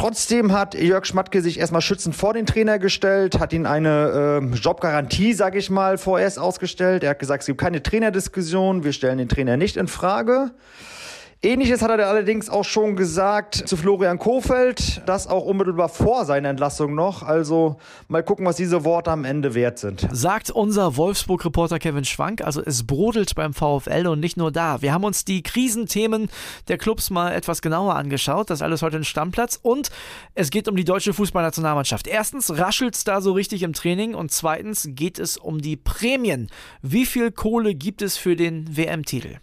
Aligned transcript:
Trotzdem 0.00 0.52
hat 0.52 0.72
Jörg 0.74 1.04
Schmatke 1.04 1.42
sich 1.42 1.60
erstmal 1.60 1.82
schützend 1.82 2.16
vor 2.16 2.32
den 2.32 2.46
Trainer 2.46 2.78
gestellt, 2.78 3.38
hat 3.38 3.52
ihn 3.52 3.66
eine 3.66 4.40
äh, 4.42 4.56
Jobgarantie, 4.56 5.34
sage 5.34 5.58
ich 5.58 5.68
mal, 5.68 5.98
vorerst 5.98 6.38
ausgestellt. 6.38 7.04
Er 7.04 7.10
hat 7.10 7.18
gesagt, 7.18 7.42
es 7.42 7.46
gibt 7.46 7.60
keine 7.60 7.82
Trainerdiskussion, 7.82 8.82
wir 8.82 8.94
stellen 8.94 9.18
den 9.18 9.28
Trainer 9.28 9.58
nicht 9.58 9.76
in 9.76 9.88
Frage. 9.88 10.52
Ähnliches 11.42 11.80
hat 11.80 11.90
er 11.98 12.06
allerdings 12.06 12.50
auch 12.50 12.66
schon 12.66 12.96
gesagt 12.96 13.54
zu 13.54 13.78
Florian 13.78 14.18
Kofeld, 14.18 15.00
das 15.06 15.26
auch 15.26 15.46
unmittelbar 15.46 15.88
vor 15.88 16.26
seiner 16.26 16.50
Entlassung 16.50 16.94
noch. 16.94 17.22
Also 17.22 17.78
mal 18.08 18.22
gucken, 18.22 18.44
was 18.44 18.56
diese 18.56 18.84
Worte 18.84 19.10
am 19.10 19.24
Ende 19.24 19.54
wert 19.54 19.78
sind. 19.78 20.06
Sagt 20.12 20.50
unser 20.50 20.98
Wolfsburg-Reporter 20.98 21.78
Kevin 21.78 22.04
Schwank. 22.04 22.42
Also 22.42 22.60
es 22.62 22.86
brodelt 22.86 23.34
beim 23.36 23.54
VfL 23.54 24.06
und 24.08 24.20
nicht 24.20 24.36
nur 24.36 24.52
da. 24.52 24.82
Wir 24.82 24.92
haben 24.92 25.04
uns 25.04 25.24
die 25.24 25.42
Krisenthemen 25.42 26.28
der 26.68 26.76
Clubs 26.76 27.08
mal 27.08 27.32
etwas 27.32 27.62
genauer 27.62 27.94
angeschaut. 27.94 28.50
Das 28.50 28.60
alles 28.60 28.82
heute 28.82 28.98
ein 28.98 29.04
Stammplatz. 29.04 29.58
Und 29.62 29.88
es 30.34 30.50
geht 30.50 30.68
um 30.68 30.76
die 30.76 30.84
deutsche 30.84 31.14
Fußballnationalmannschaft. 31.14 32.06
Erstens 32.06 32.58
raschelt 32.58 32.96
es 32.96 33.04
da 33.04 33.22
so 33.22 33.32
richtig 33.32 33.62
im 33.62 33.72
Training 33.72 34.14
und 34.14 34.30
zweitens 34.30 34.90
geht 34.90 35.18
es 35.18 35.38
um 35.38 35.62
die 35.62 35.78
Prämien. 35.78 36.50
Wie 36.82 37.06
viel 37.06 37.32
Kohle 37.32 37.74
gibt 37.74 38.02
es 38.02 38.18
für 38.18 38.36
den 38.36 38.76
WM-Titel? 38.76 39.38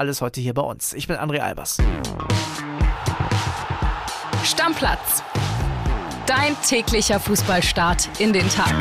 Alles 0.00 0.22
heute 0.22 0.40
hier 0.40 0.54
bei 0.54 0.62
uns. 0.62 0.94
Ich 0.94 1.08
bin 1.08 1.16
André 1.18 1.40
Albers. 1.40 1.76
Stammplatz. 4.42 5.22
Dein 6.26 6.56
täglicher 6.66 7.20
Fußballstart 7.20 8.08
in 8.18 8.32
den 8.32 8.48
Tag. 8.48 8.74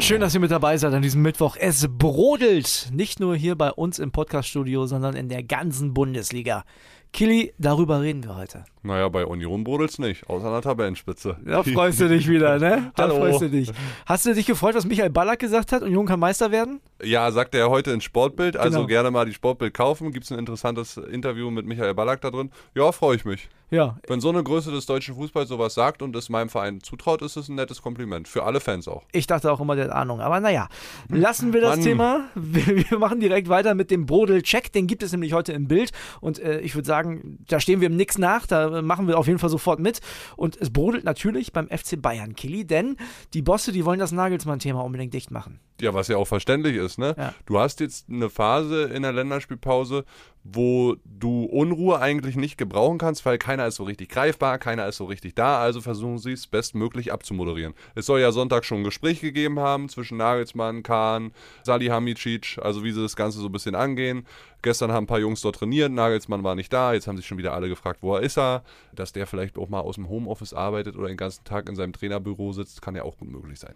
Schön, 0.00 0.20
dass 0.20 0.34
ihr 0.34 0.40
mit 0.40 0.50
dabei 0.50 0.76
seid 0.76 0.92
an 0.92 1.02
diesem 1.02 1.22
Mittwoch. 1.22 1.54
Es 1.56 1.86
brodelt 1.88 2.88
nicht 2.92 3.20
nur 3.20 3.36
hier 3.36 3.54
bei 3.54 3.70
uns 3.70 4.00
im 4.00 4.10
Podcaststudio, 4.10 4.86
sondern 4.86 5.14
in 5.14 5.28
der 5.28 5.44
ganzen 5.44 5.94
Bundesliga. 5.94 6.64
Kili, 7.12 7.52
darüber 7.58 8.00
reden 8.02 8.22
wir 8.22 8.36
heute. 8.36 8.64
Naja, 8.82 9.08
bei 9.08 9.24
Union 9.24 9.64
brodelt's 9.64 9.98
nicht, 9.98 10.28
außer 10.28 10.46
an 10.46 10.52
der 10.52 10.62
Tabellenspitze. 10.62 11.36
Da 11.44 11.62
freust 11.62 12.00
du 12.00 12.08
dich 12.08 12.28
wieder, 12.28 12.58
ne? 12.58 12.92
Da 12.96 13.04
Hallo. 13.04 13.16
freust 13.16 13.40
du 13.40 13.48
dich. 13.50 13.72
Hast 14.06 14.26
du 14.26 14.34
dich 14.34 14.46
gefreut, 14.46 14.74
was 14.74 14.84
Michael 14.86 15.10
Ballack 15.10 15.38
gesagt 15.38 15.72
hat? 15.72 15.82
Union 15.82 16.06
kann 16.06 16.20
Meister 16.20 16.50
werden? 16.52 16.80
Ja, 17.02 17.30
sagt 17.32 17.54
er 17.54 17.70
heute 17.70 17.90
in 17.92 18.00
Sportbild, 18.00 18.56
also 18.56 18.78
Genau. 18.78 18.86
gerne 18.88 19.10
mal 19.10 19.24
die 19.26 19.32
Sportbild 19.32 19.74
kaufen. 19.74 20.12
Gibt's 20.12 20.30
ein 20.30 20.38
interessantes 20.38 20.96
Interview 20.96 21.50
mit 21.50 21.66
Michael 21.66 21.94
Ballack 21.94 22.20
da 22.20 22.30
drin. 22.30 22.50
Ja, 22.74 22.92
freue 22.92 23.16
ich 23.16 23.24
mich. 23.24 23.48
Ja. 23.70 23.98
Wenn 24.06 24.20
so 24.20 24.30
eine 24.30 24.42
Größe 24.42 24.70
des 24.70 24.86
deutschen 24.86 25.14
Fußballs 25.14 25.48
sowas 25.48 25.74
sagt 25.74 26.00
und 26.00 26.16
es 26.16 26.28
meinem 26.28 26.48
Verein 26.48 26.80
zutraut, 26.80 27.22
ist 27.22 27.36
es 27.36 27.48
ein 27.48 27.54
nettes 27.54 27.82
Kompliment. 27.82 28.26
Für 28.26 28.44
alle 28.44 28.60
Fans 28.60 28.88
auch. 28.88 29.04
Ich 29.12 29.26
dachte 29.26 29.52
auch 29.52 29.60
immer, 29.60 29.76
der 29.76 29.86
hat 29.86 29.92
Ahnung. 29.92 30.20
Aber 30.20 30.40
naja, 30.40 30.68
lassen 31.08 31.52
wir 31.52 31.60
das 31.60 31.76
Mann. 31.76 31.84
Thema. 31.84 32.24
Wir, 32.34 32.90
wir 32.90 32.98
machen 32.98 33.20
direkt 33.20 33.48
weiter 33.48 33.74
mit 33.74 33.90
dem 33.90 34.06
Brodel-Check. 34.06 34.72
Den 34.72 34.86
gibt 34.86 35.02
es 35.02 35.12
nämlich 35.12 35.32
heute 35.34 35.52
im 35.52 35.68
Bild. 35.68 35.92
Und 36.20 36.38
äh, 36.38 36.60
ich 36.60 36.74
würde 36.74 36.86
sagen, 36.86 37.38
da 37.46 37.60
stehen 37.60 37.80
wir 37.80 37.88
im 37.88 37.96
Nix 37.96 38.16
nach. 38.16 38.46
Da 38.46 38.78
äh, 38.78 38.82
machen 38.82 39.06
wir 39.06 39.18
auf 39.18 39.26
jeden 39.26 39.38
Fall 39.38 39.50
sofort 39.50 39.80
mit. 39.80 40.00
Und 40.36 40.56
es 40.56 40.70
brodelt 40.72 41.04
natürlich 41.04 41.52
beim 41.52 41.68
FC 41.68 42.00
Bayern, 42.00 42.34
Kili. 42.34 42.66
Denn 42.66 42.96
die 43.34 43.42
Bosse, 43.42 43.72
die 43.72 43.84
wollen 43.84 43.98
das 43.98 44.12
Nagelsmann-Thema 44.12 44.82
unbedingt 44.82 45.12
dicht 45.12 45.30
machen. 45.30 45.60
Ja, 45.80 45.94
was 45.94 46.08
ja 46.08 46.16
auch 46.16 46.26
verständlich 46.26 46.76
ist, 46.76 46.98
ne? 46.98 47.14
Ja. 47.16 47.34
Du 47.46 47.58
hast 47.58 47.80
jetzt 47.80 48.08
eine 48.08 48.30
Phase 48.30 48.84
in 48.84 49.02
der 49.02 49.12
Länderspielpause, 49.12 50.04
wo 50.42 50.96
du 51.04 51.44
Unruhe 51.44 52.00
eigentlich 52.00 52.36
nicht 52.36 52.56
gebrauchen 52.58 52.98
kannst, 52.98 53.24
weil 53.26 53.38
keiner 53.38 53.66
ist 53.66 53.76
so 53.76 53.84
richtig 53.84 54.08
greifbar, 54.08 54.58
keiner 54.58 54.86
ist 54.86 54.96
so 54.96 55.04
richtig 55.04 55.34
da, 55.34 55.60
also 55.60 55.80
versuchen 55.80 56.18
sie 56.18 56.32
es 56.32 56.46
bestmöglich 56.46 57.12
abzumoderieren. 57.12 57.74
Es 57.94 58.06
soll 58.06 58.20
ja 58.20 58.32
Sonntag 58.32 58.64
schon 58.64 58.78
ein 58.78 58.84
Gespräch 58.84 59.20
gegeben 59.20 59.60
haben 59.60 59.88
zwischen 59.88 60.16
Nagelsmann, 60.16 60.82
Kahn, 60.82 61.32
Salihamidzic, 61.62 62.58
also 62.62 62.82
wie 62.82 62.92
sie 62.92 63.02
das 63.02 63.16
Ganze 63.16 63.38
so 63.38 63.46
ein 63.46 63.52
bisschen 63.52 63.74
angehen. 63.74 64.26
Gestern 64.62 64.90
haben 64.90 65.04
ein 65.04 65.08
paar 65.08 65.20
Jungs 65.20 65.40
dort 65.42 65.56
trainiert, 65.56 65.92
Nagelsmann 65.92 66.42
war 66.42 66.54
nicht 66.54 66.72
da, 66.72 66.92
jetzt 66.92 67.06
haben 67.06 67.16
sich 67.16 67.26
schon 67.26 67.38
wieder 67.38 67.52
alle 67.52 67.68
gefragt, 67.68 68.02
wo 68.02 68.16
er 68.16 68.22
ist 68.22 68.38
er. 68.38 68.64
Dass 68.92 69.12
der 69.12 69.26
vielleicht 69.26 69.58
auch 69.58 69.68
mal 69.68 69.80
aus 69.80 69.96
dem 69.96 70.08
Homeoffice 70.08 70.54
arbeitet 70.54 70.96
oder 70.96 71.08
den 71.08 71.16
ganzen 71.16 71.44
Tag 71.44 71.68
in 71.68 71.76
seinem 71.76 71.92
Trainerbüro 71.92 72.52
sitzt, 72.52 72.82
kann 72.82 72.96
ja 72.96 73.02
auch 73.04 73.18
gut 73.18 73.30
möglich 73.30 73.60
sein. 73.60 73.74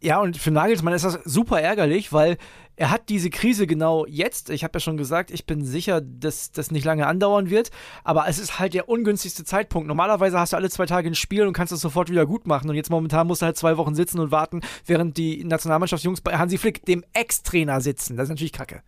Ja, 0.00 0.20
und 0.20 0.36
für 0.36 0.50
Nagelsmann 0.50 0.92
ist 0.92 1.04
das 1.04 1.18
super 1.24 1.60
ärgerlich, 1.60 2.12
weil 2.12 2.36
er 2.76 2.90
hat 2.90 3.08
diese 3.08 3.30
Krise 3.30 3.66
genau 3.66 4.04
jetzt. 4.06 4.50
Ich 4.50 4.64
habe 4.64 4.74
ja 4.74 4.80
schon 4.80 4.96
gesagt, 4.96 5.30
ich 5.30 5.46
bin 5.46 5.64
sicher, 5.64 6.00
dass 6.00 6.50
das 6.50 6.70
nicht 6.70 6.84
lange 6.84 7.06
andauern 7.06 7.48
wird. 7.48 7.70
Aber 8.02 8.26
es 8.28 8.38
ist 8.38 8.58
halt 8.58 8.74
der 8.74 8.88
ungünstigste 8.88 9.44
Zeitpunkt. 9.44 9.86
Normalerweise 9.86 10.38
hast 10.38 10.52
du 10.52 10.56
alle 10.56 10.70
zwei 10.70 10.86
Tage 10.86 11.08
ein 11.08 11.14
Spiel 11.14 11.46
und 11.46 11.52
kannst 11.52 11.72
es 11.72 11.80
sofort 11.80 12.10
wieder 12.10 12.26
gut 12.26 12.46
machen. 12.46 12.68
Und 12.68 12.76
jetzt 12.76 12.90
momentan 12.90 13.26
musst 13.26 13.42
du 13.42 13.46
halt 13.46 13.56
zwei 13.56 13.76
Wochen 13.76 13.94
sitzen 13.94 14.18
und 14.18 14.32
warten, 14.32 14.60
während 14.86 15.16
die 15.16 15.44
Nationalmannschaftsjungs 15.44 16.20
bei 16.20 16.36
Hansi 16.36 16.58
Flick, 16.58 16.84
dem 16.84 17.04
Ex-Trainer, 17.12 17.80
sitzen. 17.80 18.16
Das 18.16 18.24
ist 18.24 18.30
natürlich 18.30 18.52
kacke. 18.52 18.82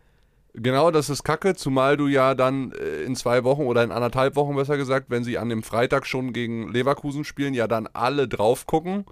Genau, 0.59 0.91
das 0.91 1.11
ist 1.11 1.23
kacke, 1.23 1.55
zumal 1.55 1.97
du 1.97 2.07
ja 2.07 2.35
dann 2.35 2.73
äh, 2.73 3.03
in 3.03 3.15
zwei 3.15 3.45
Wochen 3.45 3.63
oder 3.63 3.85
in 3.85 3.93
anderthalb 3.93 4.37
Wochen 4.37 4.57
besser 4.57 4.79
gesagt, 4.79 5.11
wenn 5.11 5.23
sie 5.23 5.37
an 5.37 5.51
dem 5.51 5.63
Freitag 5.63 6.07
schon 6.07 6.33
gegen 6.33 6.73
Leverkusen 6.73 7.25
spielen, 7.25 7.53
ja 7.53 7.69
dann 7.69 7.89
alle 7.93 8.27
drauf 8.27 8.67
gucken. 8.67 9.05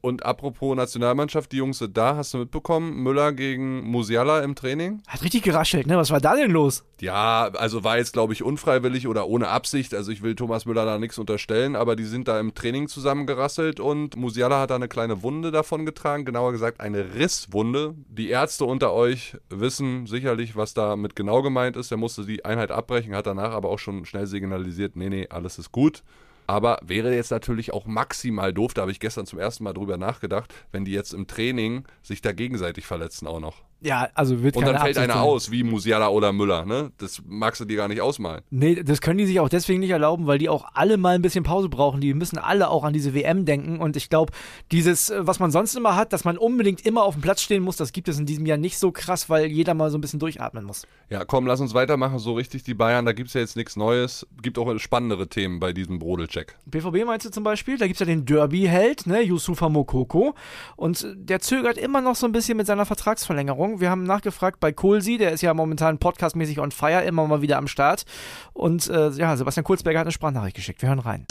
Und 0.00 0.24
apropos 0.24 0.76
Nationalmannschaft, 0.76 1.52
die 1.52 1.58
Jungs 1.58 1.78
sind 1.78 1.96
da, 1.96 2.16
hast 2.16 2.34
du 2.34 2.38
mitbekommen? 2.38 3.02
Müller 3.02 3.32
gegen 3.32 3.82
Musiala 3.88 4.40
im 4.40 4.54
Training? 4.54 5.00
Hat 5.06 5.22
richtig 5.22 5.42
geraschelt, 5.42 5.86
ne? 5.86 5.96
Was 5.96 6.10
war 6.10 6.20
da 6.20 6.34
denn 6.34 6.50
los? 6.50 6.84
Ja, 7.00 7.50
also 7.54 7.84
war 7.84 7.98
jetzt, 7.98 8.12
glaube 8.12 8.32
ich, 8.32 8.42
unfreiwillig 8.42 9.06
oder 9.06 9.26
ohne 9.28 9.48
Absicht. 9.48 9.94
Also 9.94 10.10
ich 10.10 10.22
will 10.22 10.34
Thomas 10.34 10.66
Müller 10.66 10.84
da 10.84 10.98
nichts 10.98 11.18
unterstellen, 11.18 11.76
aber 11.76 11.96
die 11.96 12.04
sind 12.04 12.28
da 12.28 12.38
im 12.40 12.54
Training 12.54 12.88
zusammengerasselt 12.88 13.80
und 13.80 14.16
Musiala 14.16 14.60
hat 14.60 14.70
da 14.70 14.74
eine 14.74 14.88
kleine 14.88 15.22
Wunde 15.22 15.50
davon 15.50 15.86
getragen, 15.86 16.24
genauer 16.24 16.52
gesagt 16.52 16.80
eine 16.80 17.14
Risswunde. 17.14 17.94
Die 18.08 18.28
Ärzte 18.28 18.64
unter 18.64 18.92
euch 18.92 19.36
wissen 19.48 20.06
sicherlich, 20.06 20.56
was 20.56 20.74
damit 20.88 21.16
genau 21.16 21.42
gemeint 21.42 21.76
ist. 21.76 21.90
Er 21.90 21.96
musste 21.96 22.24
die 22.24 22.44
Einheit 22.44 22.70
abbrechen, 22.70 23.14
hat 23.14 23.26
danach 23.26 23.52
aber 23.52 23.68
auch 23.70 23.78
schon 23.78 24.04
schnell 24.04 24.26
signalisiert, 24.26 24.96
nee, 24.96 25.08
nee, 25.08 25.28
alles 25.28 25.58
ist 25.58 25.72
gut. 25.72 26.02
Aber 26.50 26.80
wäre 26.82 27.14
jetzt 27.14 27.30
natürlich 27.30 27.72
auch 27.72 27.86
maximal 27.86 28.52
doof, 28.52 28.74
da 28.74 28.82
habe 28.82 28.90
ich 28.90 28.98
gestern 28.98 29.24
zum 29.24 29.38
ersten 29.38 29.62
Mal 29.62 29.72
drüber 29.72 29.96
nachgedacht, 29.96 30.52
wenn 30.72 30.84
die 30.84 30.90
jetzt 30.90 31.14
im 31.14 31.28
Training 31.28 31.84
sich 32.02 32.22
da 32.22 32.32
gegenseitig 32.32 32.86
verletzen 32.86 33.28
auch 33.28 33.38
noch. 33.38 33.62
Ja, 33.82 34.08
also 34.14 34.42
wird 34.42 34.56
Und 34.56 34.66
dann 34.66 34.78
fällt 34.78 34.98
einer 34.98 35.22
aus, 35.22 35.50
wie 35.50 35.62
Musiala 35.62 36.08
oder 36.08 36.32
Müller, 36.32 36.66
ne? 36.66 36.92
Das 36.98 37.22
magst 37.26 37.62
du 37.62 37.64
dir 37.64 37.78
gar 37.78 37.88
nicht 37.88 38.02
ausmalen. 38.02 38.42
Nee, 38.50 38.82
das 38.82 39.00
können 39.00 39.16
die 39.16 39.24
sich 39.24 39.40
auch 39.40 39.48
deswegen 39.48 39.80
nicht 39.80 39.90
erlauben, 39.90 40.26
weil 40.26 40.38
die 40.38 40.50
auch 40.50 40.66
alle 40.74 40.98
mal 40.98 41.14
ein 41.14 41.22
bisschen 41.22 41.44
Pause 41.44 41.70
brauchen. 41.70 42.00
Die 42.00 42.12
müssen 42.12 42.36
alle 42.36 42.68
auch 42.68 42.84
an 42.84 42.92
diese 42.92 43.14
WM 43.14 43.46
denken. 43.46 43.78
Und 43.80 43.96
ich 43.96 44.10
glaube, 44.10 44.34
dieses, 44.70 45.08
äh, 45.08 45.26
was 45.26 45.38
man 45.38 45.50
sonst 45.50 45.74
immer 45.76 45.96
hat, 45.96 46.12
dass 46.12 46.24
man 46.24 46.36
unbedingt 46.36 46.84
immer 46.84 47.04
auf 47.04 47.14
dem 47.14 47.22
Platz 47.22 47.40
stehen 47.40 47.62
muss, 47.62 47.76
das 47.76 47.92
gibt 47.92 48.08
es 48.08 48.18
in 48.18 48.26
diesem 48.26 48.44
Jahr 48.44 48.58
nicht 48.58 48.78
so 48.78 48.92
krass, 48.92 49.30
weil 49.30 49.46
jeder 49.46 49.72
mal 49.72 49.90
so 49.90 49.96
ein 49.96 50.02
bisschen 50.02 50.20
durchatmen 50.20 50.64
muss. 50.64 50.86
Ja, 51.08 51.24
komm, 51.24 51.46
lass 51.46 51.60
uns 51.60 51.72
weitermachen. 51.72 52.18
So 52.18 52.34
richtig 52.34 52.64
die 52.64 52.74
Bayern, 52.74 53.06
da 53.06 53.12
gibt's 53.12 53.32
ja 53.32 53.40
jetzt 53.40 53.56
nichts 53.56 53.76
Neues. 53.76 54.26
Gibt 54.42 54.58
auch 54.58 54.78
spannendere 54.78 55.28
Themen 55.28 55.58
bei 55.58 55.72
diesem 55.72 55.98
Brodelcheck. 55.98 56.39
BVB 56.66 57.04
meinst 57.04 57.26
du 57.26 57.30
zum 57.30 57.44
Beispiel? 57.44 57.78
Da 57.78 57.86
gibt 57.86 57.96
es 57.96 58.00
ja 58.00 58.06
den 58.06 58.24
Derby-Held, 58.24 59.06
ne, 59.06 59.20
Yusufa 59.22 59.68
Mokoko. 59.68 60.34
Und 60.76 61.06
der 61.14 61.40
zögert 61.40 61.78
immer 61.78 62.00
noch 62.00 62.16
so 62.16 62.26
ein 62.26 62.32
bisschen 62.32 62.56
mit 62.56 62.66
seiner 62.66 62.86
Vertragsverlängerung. 62.86 63.80
Wir 63.80 63.90
haben 63.90 64.04
nachgefragt 64.04 64.60
bei 64.60 64.72
Kohlsi, 64.72 65.18
der 65.18 65.32
ist 65.32 65.42
ja 65.42 65.54
momentan 65.54 65.98
podcastmäßig 65.98 66.60
on 66.60 66.70
fire, 66.70 67.02
immer 67.02 67.26
mal 67.26 67.42
wieder 67.42 67.58
am 67.58 67.68
Start. 67.68 68.04
Und 68.52 68.88
äh, 68.88 69.10
ja, 69.10 69.36
Sebastian 69.36 69.64
Kurzberger 69.64 70.00
hat 70.00 70.06
eine 70.06 70.12
Sprachnachricht 70.12 70.56
geschickt. 70.56 70.82
Wir 70.82 70.88
hören 70.88 70.98
rein. 70.98 71.26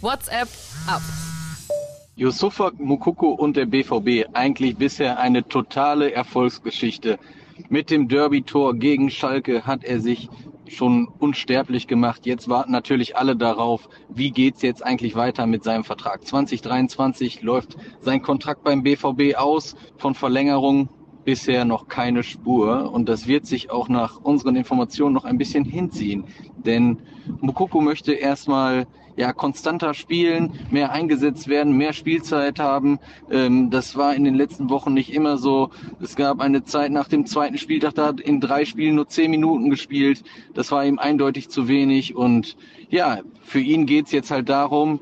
WhatsApp 0.00 0.48
ab. 0.86 1.02
Yusufa 2.16 2.72
Mukoko 2.76 3.30
und 3.30 3.56
der 3.56 3.66
BVB 3.66 4.28
eigentlich 4.34 4.76
bisher 4.76 5.18
eine 5.18 5.48
totale 5.48 6.12
Erfolgsgeschichte. 6.12 7.18
Mit 7.68 7.90
dem 7.90 8.08
Derby-Tor 8.08 8.74
gegen 8.74 9.10
Schalke 9.10 9.64
hat 9.64 9.84
er 9.84 10.00
sich 10.00 10.28
schon 10.74 11.08
unsterblich 11.18 11.86
gemacht. 11.86 12.26
Jetzt 12.26 12.48
warten 12.48 12.72
natürlich 12.72 13.16
alle 13.16 13.36
darauf, 13.36 13.88
wie 14.08 14.30
geht's 14.30 14.62
jetzt 14.62 14.84
eigentlich 14.84 15.14
weiter 15.14 15.46
mit 15.46 15.64
seinem 15.64 15.84
Vertrag. 15.84 16.26
2023 16.26 17.42
läuft 17.42 17.76
sein 18.00 18.22
Kontrakt 18.22 18.64
beim 18.64 18.82
BVB 18.82 19.36
aus. 19.36 19.76
Von 19.96 20.14
Verlängerung 20.14 20.88
bisher 21.24 21.64
noch 21.64 21.88
keine 21.88 22.22
Spur. 22.22 22.92
Und 22.92 23.08
das 23.08 23.26
wird 23.26 23.46
sich 23.46 23.70
auch 23.70 23.88
nach 23.88 24.20
unseren 24.20 24.56
Informationen 24.56 25.14
noch 25.14 25.24
ein 25.24 25.38
bisschen 25.38 25.64
hinziehen. 25.64 26.24
Denn 26.56 26.98
Mukoko 27.40 27.80
möchte 27.80 28.12
erstmal 28.12 28.86
ja, 29.16 29.32
konstanter 29.32 29.94
spielen, 29.94 30.52
mehr 30.70 30.92
eingesetzt 30.92 31.48
werden, 31.48 31.76
mehr 31.76 31.92
Spielzeit 31.92 32.58
haben. 32.58 32.98
Ähm, 33.30 33.70
das 33.70 33.96
war 33.96 34.14
in 34.14 34.24
den 34.24 34.34
letzten 34.34 34.70
Wochen 34.70 34.94
nicht 34.94 35.12
immer 35.12 35.36
so. 35.36 35.70
Es 36.00 36.16
gab 36.16 36.40
eine 36.40 36.64
Zeit 36.64 36.92
nach 36.92 37.08
dem 37.08 37.26
zweiten 37.26 37.58
Spieltag, 37.58 37.94
da 37.94 38.06
hat 38.06 38.20
in 38.20 38.40
drei 38.40 38.64
Spielen 38.64 38.94
nur 38.94 39.08
zehn 39.08 39.30
Minuten 39.30 39.70
gespielt. 39.70 40.22
Das 40.54 40.72
war 40.72 40.84
ihm 40.84 40.98
eindeutig 40.98 41.48
zu 41.48 41.68
wenig. 41.68 42.16
Und 42.16 42.56
ja, 42.88 43.20
für 43.42 43.60
ihn 43.60 43.86
geht's 43.86 44.12
jetzt 44.12 44.30
halt 44.30 44.48
darum, 44.48 45.00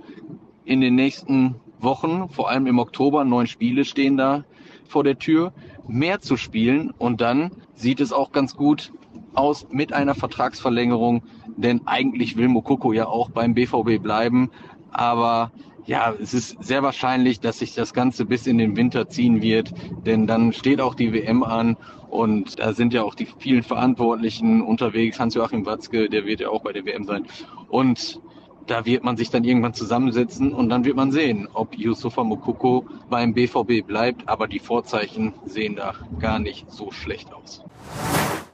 in 0.65 0.81
den 0.81 0.95
nächsten 0.95 1.57
Wochen, 1.81 2.29
vor 2.29 2.51
allem 2.51 2.67
im 2.67 2.79
Oktober, 2.79 3.25
neun 3.25 3.47
Spiele 3.47 3.85
stehen 3.85 4.17
da 4.17 4.45
vor 4.87 5.05
der 5.05 5.19
Tür, 5.19 5.53
mehr 5.91 6.21
zu 6.21 6.37
spielen. 6.37 6.91
Und 6.97 7.21
dann 7.21 7.51
sieht 7.75 8.01
es 8.01 8.13
auch 8.13 8.33
ganz 8.33 8.55
gut 8.55 8.93
aus 9.35 9.67
mit 9.71 9.93
einer 9.93 10.15
Vertragsverlängerung, 10.15 11.23
denn 11.57 11.83
eigentlich 11.87 12.37
will 12.37 12.49
Mokoko 12.49 12.93
ja 12.93 13.07
auch 13.07 13.31
beim 13.31 13.55
BVB 13.55 14.03
bleiben. 14.03 14.51
Aber 14.91 15.53
ja, 15.87 16.15
es 16.21 16.35
ist 16.35 16.63
sehr 16.63 16.83
wahrscheinlich, 16.83 17.41
dass 17.41 17.59
sich 17.59 17.75
das 17.75 17.93
Ganze 17.93 18.25
bis 18.25 18.47
in 18.47 18.59
den 18.59 18.77
Winter 18.77 19.09
ziehen 19.09 19.43
wird, 19.43 19.73
denn 20.07 20.27
dann 20.27 20.53
steht 20.53 20.81
auch 20.81 20.95
die 20.95 21.13
WM 21.13 21.43
an 21.43 21.77
und 22.09 22.59
da 22.59 22.73
sind 22.73 22.93
ja 22.93 23.03
auch 23.03 23.15
die 23.15 23.27
vielen 23.39 23.63
Verantwortlichen 23.63 24.63
unterwegs. 24.63 25.19
Hans-Joachim 25.19 25.65
Watzke, 25.65 26.09
der 26.09 26.27
wird 26.27 26.41
ja 26.41 26.49
auch 26.49 26.63
bei 26.63 26.73
der 26.73 26.85
WM 26.85 27.05
sein. 27.05 27.27
Und 27.69 28.21
da 28.67 28.85
wird 28.87 29.05
man 29.05 29.17
sich 29.17 29.31
dann 29.31 29.45
irgendwann 29.45 29.75
zusammensetzen 29.75 30.53
und 30.53 30.69
dann 30.69 30.85
wird 30.85 30.97
man 30.97 31.13
sehen, 31.13 31.49
ob 31.53 31.77
Yusufa 31.77 32.25
Mokoko 32.25 32.87
beim 33.09 33.35
BVB 33.35 33.87
bleibt. 33.87 34.29
Aber 34.29 34.47
die 34.47 34.59
Vorzeichen 34.59 35.33
sehen 35.47 35.77
da 35.77 35.95
gar 36.19 36.39
nicht 36.39 36.71
so 36.71 36.91
schlecht 36.91 37.33
aus. 37.33 37.63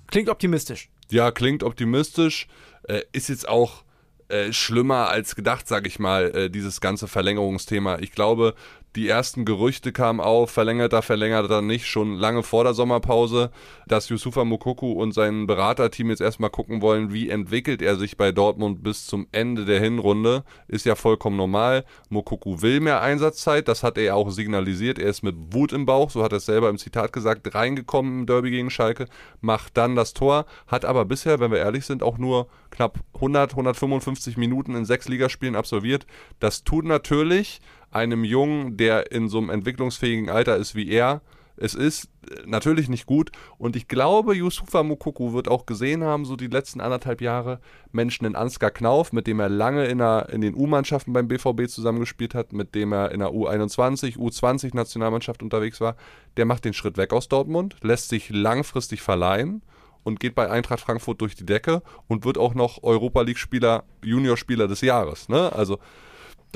Klingt 0.07 0.29
optimistisch. 0.29 0.89
Ja, 1.11 1.31
klingt 1.31 1.63
optimistisch. 1.63 2.47
Äh, 2.85 3.03
ist 3.13 3.29
jetzt 3.29 3.49
auch 3.49 3.85
äh, 4.29 4.53
schlimmer 4.53 5.09
als 5.09 5.37
gedacht, 5.37 5.69
sag 5.69 5.87
ich 5.87 5.99
mal, 5.99 6.35
äh, 6.35 6.51
dieses 6.51 6.81
ganze 6.81 7.07
Verlängerungsthema. 7.07 7.99
Ich 8.01 8.13
glaube, 8.13 8.55
die 8.97 9.09
ersten 9.09 9.45
Gerüchte 9.45 9.93
kamen 9.93 10.21
auf, 10.21 10.51
verlängert 10.51 10.95
er, 10.95 11.03
verlängert 11.03 11.51
er 11.51 11.61
nicht, 11.61 11.87
schon 11.87 12.17
lange 12.17 12.43
vor 12.43 12.65
der 12.65 12.73
Sommerpause, 12.73 13.51
dass 13.87 14.09
Yusufa 14.09 14.45
Mokoku 14.45 14.93
und 14.93 15.13
sein 15.13 15.47
Beraterteam 15.47 16.09
jetzt 16.09 16.23
erstmal 16.23 16.49
gucken 16.49 16.81
wollen, 16.81 17.13
wie 17.13 17.29
entwickelt 17.29 17.83
er 17.83 17.97
sich 17.97 18.17
bei 18.17 18.33
Dortmund 18.33 18.83
bis 18.83 19.07
zum 19.07 19.27
Ende 19.33 19.67
der 19.67 19.81
Hinrunde. 19.81 20.45
Ist 20.67 20.87
ja 20.87 20.95
vollkommen 20.95 21.37
normal. 21.37 21.85
Mokoku 22.09 22.63
will 22.63 22.81
mehr 22.81 23.03
Einsatzzeit, 23.03 23.69
das 23.69 23.83
hat 23.83 23.99
er 23.99 24.17
auch 24.17 24.31
signalisiert. 24.31 24.99
Er 24.99 25.11
ist 25.11 25.23
mit 25.23 25.37
Wut 25.51 25.73
im 25.73 25.85
Bauch, 25.85 26.11
so 26.11 26.23
hat 26.23 26.33
er 26.33 26.39
es 26.39 26.47
selber 26.47 26.71
im 26.71 26.79
Zitat 26.79 27.13
gesagt, 27.13 27.55
reingekommen 27.55 28.21
im 28.21 28.27
Derby 28.27 28.51
gegen 28.51 28.71
Schalke, 28.71 29.07
macht 29.43 29.77
dann 29.77 29.95
das 29.95 30.15
Tor, 30.15 30.47
hat 30.67 30.87
aber 30.87 31.05
bisher, 31.05 31.39
wenn 31.39 31.51
wir 31.51 31.59
ehrlich 31.59 31.85
sind, 31.85 32.03
auch 32.03 32.17
nur 32.17 32.49
knapp 32.71 32.99
100, 33.15 33.53
155 33.53 34.39
Minuten 34.39 34.75
in 34.75 34.87
sechs 34.87 35.07
Ligaspielen 35.07 35.55
absolviert. 35.55 36.07
Das 36.41 36.65
tut 36.65 36.87
natürlich 36.87 37.61
einem 37.97 38.25
Jungen, 38.25 38.77
der 38.77 39.11
in 39.11 39.29
so 39.29 39.39
einem 39.39 39.51
entwicklungsfähigen 39.51 40.31
Alter 40.31 40.57
ist 40.57 40.75
wie 40.75 40.89
er, 40.89 41.23
es 41.57 41.75
ist 41.75 42.11
natürlich 42.45 42.91
nicht 42.91 43.07
gut 43.07 43.31
und 43.57 43.77
ich 43.77 43.89
glaube, 43.89 44.35
Yusufa 44.35 44.83
Mukuku 44.83 45.33
wird 45.33 45.49
auch 45.49 45.65
gesehen 45.65 46.05
haben, 46.05 46.27
so 46.27 46.37
die 46.37 46.49
letzten 46.49 46.83
anderthalb 46.83 47.23
Jahre, 47.23 47.61
Menschen 47.93 48.27
in 48.27 48.37
Ansgar 48.37 48.71
Knauf, 48.71 49.13
mit 49.13 49.27
dem 49.27 49.41
er 49.41 49.49
lange 49.49 49.87
in, 49.87 49.99
der, 49.99 50.29
in 50.31 50.43
den 50.43 50.55
U-Mannschaften 50.55 51.15
beim 51.15 51.29
BVB 51.29 51.67
zusammengespielt 51.69 52.35
hat, 52.35 52.53
mit 52.53 52.75
dem 52.75 52.93
er 52.93 53.11
in 53.13 53.21
der 53.21 53.31
U21, 53.31 54.19
U20 54.19 54.77
Nationalmannschaft 54.77 55.43
unterwegs 55.43 55.81
war, 55.81 55.97
der 56.37 56.45
macht 56.45 56.67
den 56.67 56.75
Schritt 56.75 56.99
weg 56.99 57.15
aus 57.15 57.29
Dortmund, 57.29 57.77
lässt 57.81 58.11
sich 58.11 58.29
langfristig 58.29 59.01
verleihen 59.01 59.63
und 60.05 60.21
geht 60.21 60.35
bei 60.35 60.51
Eintracht 60.51 60.81
Frankfurt 60.81 61.23
durch 61.23 61.37
die 61.37 61.47
Decke 61.47 61.83
und 62.07 62.27
wird 62.27 62.37
auch 62.37 62.55
noch 62.55 62.83
Europa 62.83 63.23
League-Spieler, 63.23 63.85
Juniorspieler 64.05 64.69
des 64.69 64.83
Jahres. 64.83 65.31
Ne? 65.31 65.53
Also 65.53 65.79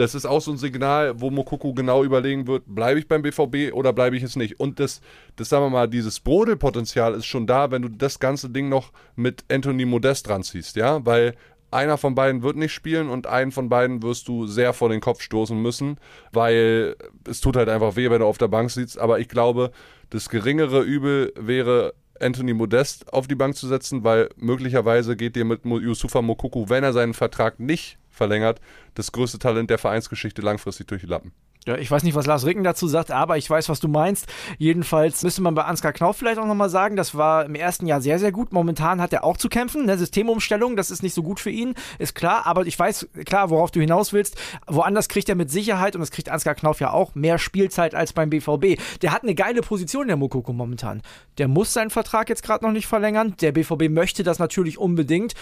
das 0.01 0.15
ist 0.15 0.25
auch 0.25 0.41
so 0.41 0.51
ein 0.51 0.57
Signal, 0.57 1.21
wo 1.21 1.31
Mokoko 1.31 1.75
genau 1.75 2.03
überlegen 2.03 2.47
wird, 2.47 2.65
bleibe 2.67 2.99
ich 2.99 3.07
beim 3.07 3.21
BVB 3.21 3.75
oder 3.75 3.93
bleibe 3.93 4.17
ich 4.17 4.23
es 4.23 4.35
nicht. 4.35 4.59
Und 4.59 4.81
das, 4.81 5.03
das 5.37 5.51
sagen 5.51 5.67
wir 5.67 5.71
mal, 5.71 5.89
dieses 5.89 6.21
Brodelpotenzial 6.21 7.15
ist 7.15 7.27
schon 7.27 7.47
da, 7.47 7.71
wenn 7.71 7.83
du 7.83 7.89
das 7.89 8.19
ganze 8.19 8.49
Ding 8.49 8.71
noch 8.71 8.93
mit 9.15 9.45
Anthony 9.51 9.85
Modest 9.85 10.27
dran 10.27 10.43
ziehst, 10.43 10.77
ja, 10.77 11.05
weil 11.05 11.35
einer 11.71 11.99
von 11.99 12.15
beiden 12.15 12.43
wird 12.43 12.57
nicht 12.57 12.73
spielen 12.73 13.11
und 13.11 13.27
einen 13.27 13.53
von 13.53 13.69
beiden 13.69 14.03
wirst 14.03 14.27
du 14.27 14.47
sehr 14.47 14.73
vor 14.73 14.89
den 14.89 15.01
Kopf 15.01 15.21
stoßen 15.21 15.61
müssen, 15.61 15.99
weil 16.33 16.97
es 17.29 17.41
tut 17.43 17.57
halt 17.57 17.69
einfach 17.69 17.95
weh, 17.97 18.11
wenn 18.11 18.21
du 18.21 18.27
auf 18.27 18.39
der 18.39 18.49
Bank 18.49 18.71
sitzt. 18.71 18.99
Aber 18.99 19.21
ich 19.21 19.29
glaube, 19.29 19.71
das 20.09 20.31
geringere 20.31 20.81
Übel 20.81 21.33
wäre 21.39 21.93
Anthony 22.21 22.55
Modest 22.55 23.13
auf 23.13 23.27
die 23.27 23.35
Bank 23.35 23.57
zu 23.57 23.67
setzen, 23.67 24.05
weil 24.05 24.29
möglicherweise 24.37 25.17
geht 25.17 25.37
dir 25.37 25.45
mit 25.45 25.65
Yusufa 25.65 26.23
Mokuku, 26.23 26.69
wenn 26.69 26.85
er 26.85 26.93
seinen 26.93 27.15
Vertrag 27.15 27.61
nicht 27.61 27.99
verlängert, 28.09 28.61
das 28.95 29.13
größte 29.13 29.39
Talent 29.39 29.71
der 29.71 29.79
Vereinsgeschichte 29.79 30.43
langfristig 30.43 30.87
durch 30.89 31.01
die 31.03 31.09
Lappen. 31.09 31.33
Ja, 31.67 31.77
ich 31.77 31.91
weiß 31.91 32.05
nicht, 32.05 32.15
was 32.15 32.25
Lars 32.25 32.47
Ricken 32.47 32.65
dazu 32.65 32.89
sagt, 32.89 33.11
aber 33.11 33.37
ich 33.37 33.49
weiß, 33.49 33.69
was 33.69 33.81
du 33.81 33.89
meinst. 33.89 34.27
Jedenfalls 34.57 35.23
müsste 35.23 35.43
man 35.43 35.55
bei 35.55 35.65
Ansgar 35.65 35.93
Knauf 35.93 36.17
vielleicht 36.17 36.39
auch 36.39 36.47
nochmal 36.47 36.71
sagen, 36.71 36.97
das 36.97 37.15
war 37.15 37.45
im 37.45 37.55
ersten 37.55 37.87
Jahr 37.87 38.01
sehr, 38.01 38.19
sehr 38.19 38.33
gut. 38.33 38.51
Momentan 38.53 39.01
hat 39.01 39.13
er 39.13 39.25
auch 39.25 39.37
zu 39.37 39.51
kämpfen. 39.51 39.85
Ne? 39.85 39.99
Systemumstellung, 39.99 40.75
das 40.75 40.91
ist 40.91 41.03
nicht 41.03 41.13
so 41.13 41.23
gut 41.23 41.39
für 41.39 41.51
ihn, 41.51 41.75
ist 41.99 42.15
klar. 42.15 42.47
Aber 42.47 42.65
ich 42.65 42.79
weiß, 42.79 43.09
klar, 43.27 43.51
worauf 43.51 43.71
du 43.71 43.81
hinaus 43.81 44.15
willst. 44.15 44.41
Woanders 44.67 45.11
kriegt 45.11 45.29
er 45.29 45.35
mit 45.35 45.51
Sicherheit, 45.51 45.95
und 45.95 46.01
das 46.01 46.11
kriegt 46.11 46.31
Ansgar 46.31 46.55
Knauf 46.55 46.81
ja 46.81 46.93
auch, 46.93 47.15
mehr 47.15 47.37
Spielzeit 47.39 47.95
als 47.95 48.15
beim 48.15 48.31
BVB. 48.31 48.81
Der 49.03 49.13
hat 49.13 49.23
eine 49.23 49.35
geile 49.35 49.61
Position, 49.61 50.07
der 50.07 50.17
Mokoko 50.17 50.55
momentan. 50.55 51.03
Der 51.37 51.47
muss 51.47 51.75
seinen 51.75 51.91
Vertrag 51.91 52.31
jetzt 52.31 52.43
gerade 52.43 52.65
noch 52.65 52.73
nicht 52.73 52.87
verlängern. 52.87 53.35
Der 53.43 53.53
BVB 53.53 53.91
möchte 53.91 54.23
das 54.23 54.39
natürlich 54.39 54.79
unbedingt 54.79 55.35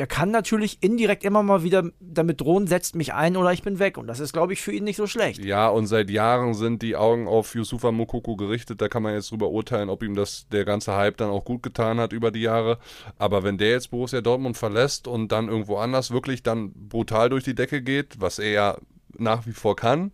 der 0.00 0.06
kann 0.06 0.30
natürlich 0.30 0.78
indirekt 0.80 1.24
immer 1.24 1.42
mal 1.42 1.62
wieder 1.62 1.84
damit 2.00 2.40
drohen, 2.40 2.66
setzt 2.66 2.94
mich 2.94 3.12
ein 3.12 3.36
oder 3.36 3.52
ich 3.52 3.62
bin 3.62 3.78
weg. 3.78 3.98
Und 3.98 4.06
das 4.06 4.18
ist, 4.18 4.32
glaube 4.32 4.54
ich, 4.54 4.62
für 4.62 4.72
ihn 4.72 4.84
nicht 4.84 4.96
so 4.96 5.06
schlecht. 5.06 5.44
Ja, 5.44 5.68
und 5.68 5.88
seit 5.88 6.08
Jahren 6.08 6.54
sind 6.54 6.80
die 6.80 6.96
Augen 6.96 7.28
auf 7.28 7.54
Yusufa 7.54 7.92
Mokoko 7.92 8.34
gerichtet. 8.34 8.80
Da 8.80 8.88
kann 8.88 9.02
man 9.02 9.12
jetzt 9.12 9.30
drüber 9.30 9.50
urteilen, 9.50 9.90
ob 9.90 10.02
ihm 10.02 10.14
das 10.14 10.48
der 10.48 10.64
ganze 10.64 10.96
Hype 10.96 11.18
dann 11.18 11.28
auch 11.28 11.44
gut 11.44 11.62
getan 11.62 12.00
hat 12.00 12.14
über 12.14 12.30
die 12.30 12.40
Jahre. 12.40 12.78
Aber 13.18 13.42
wenn 13.42 13.58
der 13.58 13.72
jetzt 13.72 13.90
Borussia 13.90 14.22
Dortmund 14.22 14.56
verlässt 14.56 15.06
und 15.06 15.32
dann 15.32 15.48
irgendwo 15.48 15.76
anders 15.76 16.12
wirklich 16.12 16.42
dann 16.42 16.72
brutal 16.72 17.28
durch 17.28 17.44
die 17.44 17.54
Decke 17.54 17.82
geht, 17.82 18.22
was 18.22 18.38
er 18.38 18.52
ja 18.52 18.78
nach 19.18 19.46
wie 19.46 19.52
vor 19.52 19.76
kann, 19.76 20.12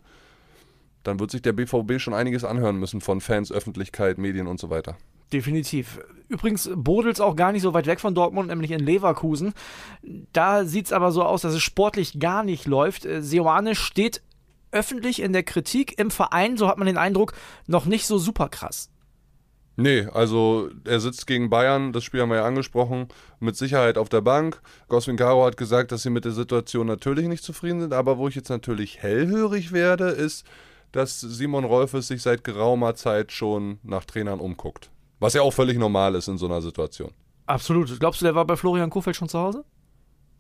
dann 1.05 1.21
wird 1.21 1.31
sich 1.31 1.43
der 1.43 1.53
BVB 1.53 2.01
schon 2.01 2.13
einiges 2.13 2.43
anhören 2.43 2.81
müssen 2.81 3.01
von 3.01 3.21
Fans, 3.21 3.53
Öffentlichkeit, 3.53 4.19
Medien 4.19 4.49
und 4.49 4.59
so 4.59 4.69
weiter. 4.69 4.97
Definitiv. 5.33 5.99
Übrigens, 6.29 6.69
Bodels 6.75 7.21
auch 7.21 7.37
gar 7.37 7.53
nicht 7.53 7.63
so 7.63 7.73
weit 7.75 7.87
weg 7.87 8.01
von 8.01 8.15
Dortmund, 8.15 8.49
nämlich 8.49 8.71
in 8.71 8.81
Leverkusen. 8.81 9.55
Da 10.33 10.65
sieht 10.65 10.87
es 10.87 10.93
aber 10.93 11.13
so 11.13 11.23
aus, 11.23 11.43
dass 11.43 11.55
es 11.55 11.63
sportlich 11.63 12.19
gar 12.19 12.43
nicht 12.43 12.67
läuft. 12.67 13.05
Äh, 13.05 13.23
Seoane 13.23 13.75
steht 13.75 14.23
öffentlich 14.73 15.23
in 15.23 15.33
der 15.33 15.43
Kritik 15.43 15.99
im 15.99 16.11
Verein, 16.11 16.57
so 16.57 16.69
hat 16.69 16.79
man 16.79 16.87
den 16.87 16.99
Eindruck, 16.99 17.33
noch 17.67 17.87
nicht 17.87 18.07
so 18.07 18.19
super 18.19 18.49
krass. 18.49 18.91
Nee, 19.79 20.07
also 20.13 20.71
er 20.85 21.01
sitzt 21.01 21.27
gegen 21.27 21.51
Bayern, 21.51 21.93
das 21.93 22.03
Spiel 22.03 22.23
haben 22.23 22.31
wir 22.31 22.39
ja 22.39 22.47
angesprochen, 22.47 23.09
mit 23.41 23.57
Sicherheit 23.57 23.99
auf 23.99 24.09
der 24.09 24.23
Bank. 24.23 24.63
Goswin 24.89 25.17
Caro 25.17 25.45
hat 25.45 25.59
gesagt, 25.59 25.93
dass 25.93 26.03
sie 26.03 26.11
mit 26.11 26.25
der 26.25 26.33
Situation 26.33 26.87
natürlich 26.87 27.29
nicht 27.29 27.45
zufrieden 27.45 27.81
sind, 27.81 27.93
aber 27.93 28.17
wo 28.17 28.27
ich 28.27 28.35
jetzt 28.35 28.49
natürlich 28.49 29.03
hellhörig 29.03 29.73
werde, 29.73 30.09
ist, 30.09 30.47
dass 30.93 31.21
Simon 31.21 31.65
Rolfes 31.65 32.09
sich 32.09 32.23
seit 32.23 32.43
geraumer 32.43 32.95
Zeit 32.95 33.33
schon 33.33 33.79
nach 33.83 34.07
Trainern 34.07 34.41
umguckt. 34.41 34.91
Was 35.19 35.35
ja 35.35 35.43
auch 35.43 35.53
völlig 35.53 35.79
normal 35.79 36.15
ist 36.15 36.29
in 36.29 36.39
so 36.39 36.47
einer 36.47 36.61
Situation. 36.61 37.11
Absolut. 37.47 37.99
Glaubst 37.99 38.21
du, 38.21 38.25
der 38.25 38.35
war 38.35 38.45
bei 38.45 38.57
Florian 38.57 38.91
Kofeld 38.91 39.17
schon 39.17 39.29
zu 39.29 39.39
Hause? 39.39 39.65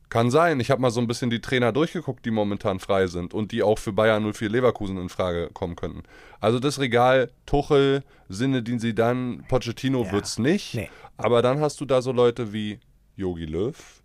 Kann 0.09 0.31
sein. 0.31 0.61
Ich 0.61 0.71
habe 0.71 0.81
mal 0.81 0.91
so 0.91 1.01
ein 1.01 1.09
bisschen 1.09 1.31
die 1.31 1.41
Trainer 1.41 1.73
durchgeguckt, 1.73 2.25
die 2.25 2.31
momentan 2.31 2.79
frei 2.79 3.09
sind 3.09 3.35
und 3.35 3.51
die 3.51 3.63
auch 3.63 3.79
für 3.79 3.93
Bayern 3.93 4.33
04 4.33 4.49
Leverkusen 4.49 4.99
in 4.99 5.09
Frage 5.09 5.51
kommen 5.53 5.75
könnten. 5.75 6.05
Also 6.41 6.61
das 6.61 6.79
Regal 6.79 7.33
Tuchel, 7.45 8.05
Sinne, 8.29 8.63
den 8.63 8.79
sie 8.79 8.95
dann, 8.95 9.45
Pochettino 9.49 10.05
ja. 10.05 10.13
wird's 10.13 10.39
nicht. 10.39 10.75
Nee. 10.75 10.91
Aber 11.17 11.43
dann 11.43 11.61
hast 11.61 11.81
du 11.81 11.85
da 11.87 12.03
so 12.03 12.13
Leute 12.13 12.53
wie 12.53 12.79
Yogi 13.17 13.47
Löw, 13.47 14.03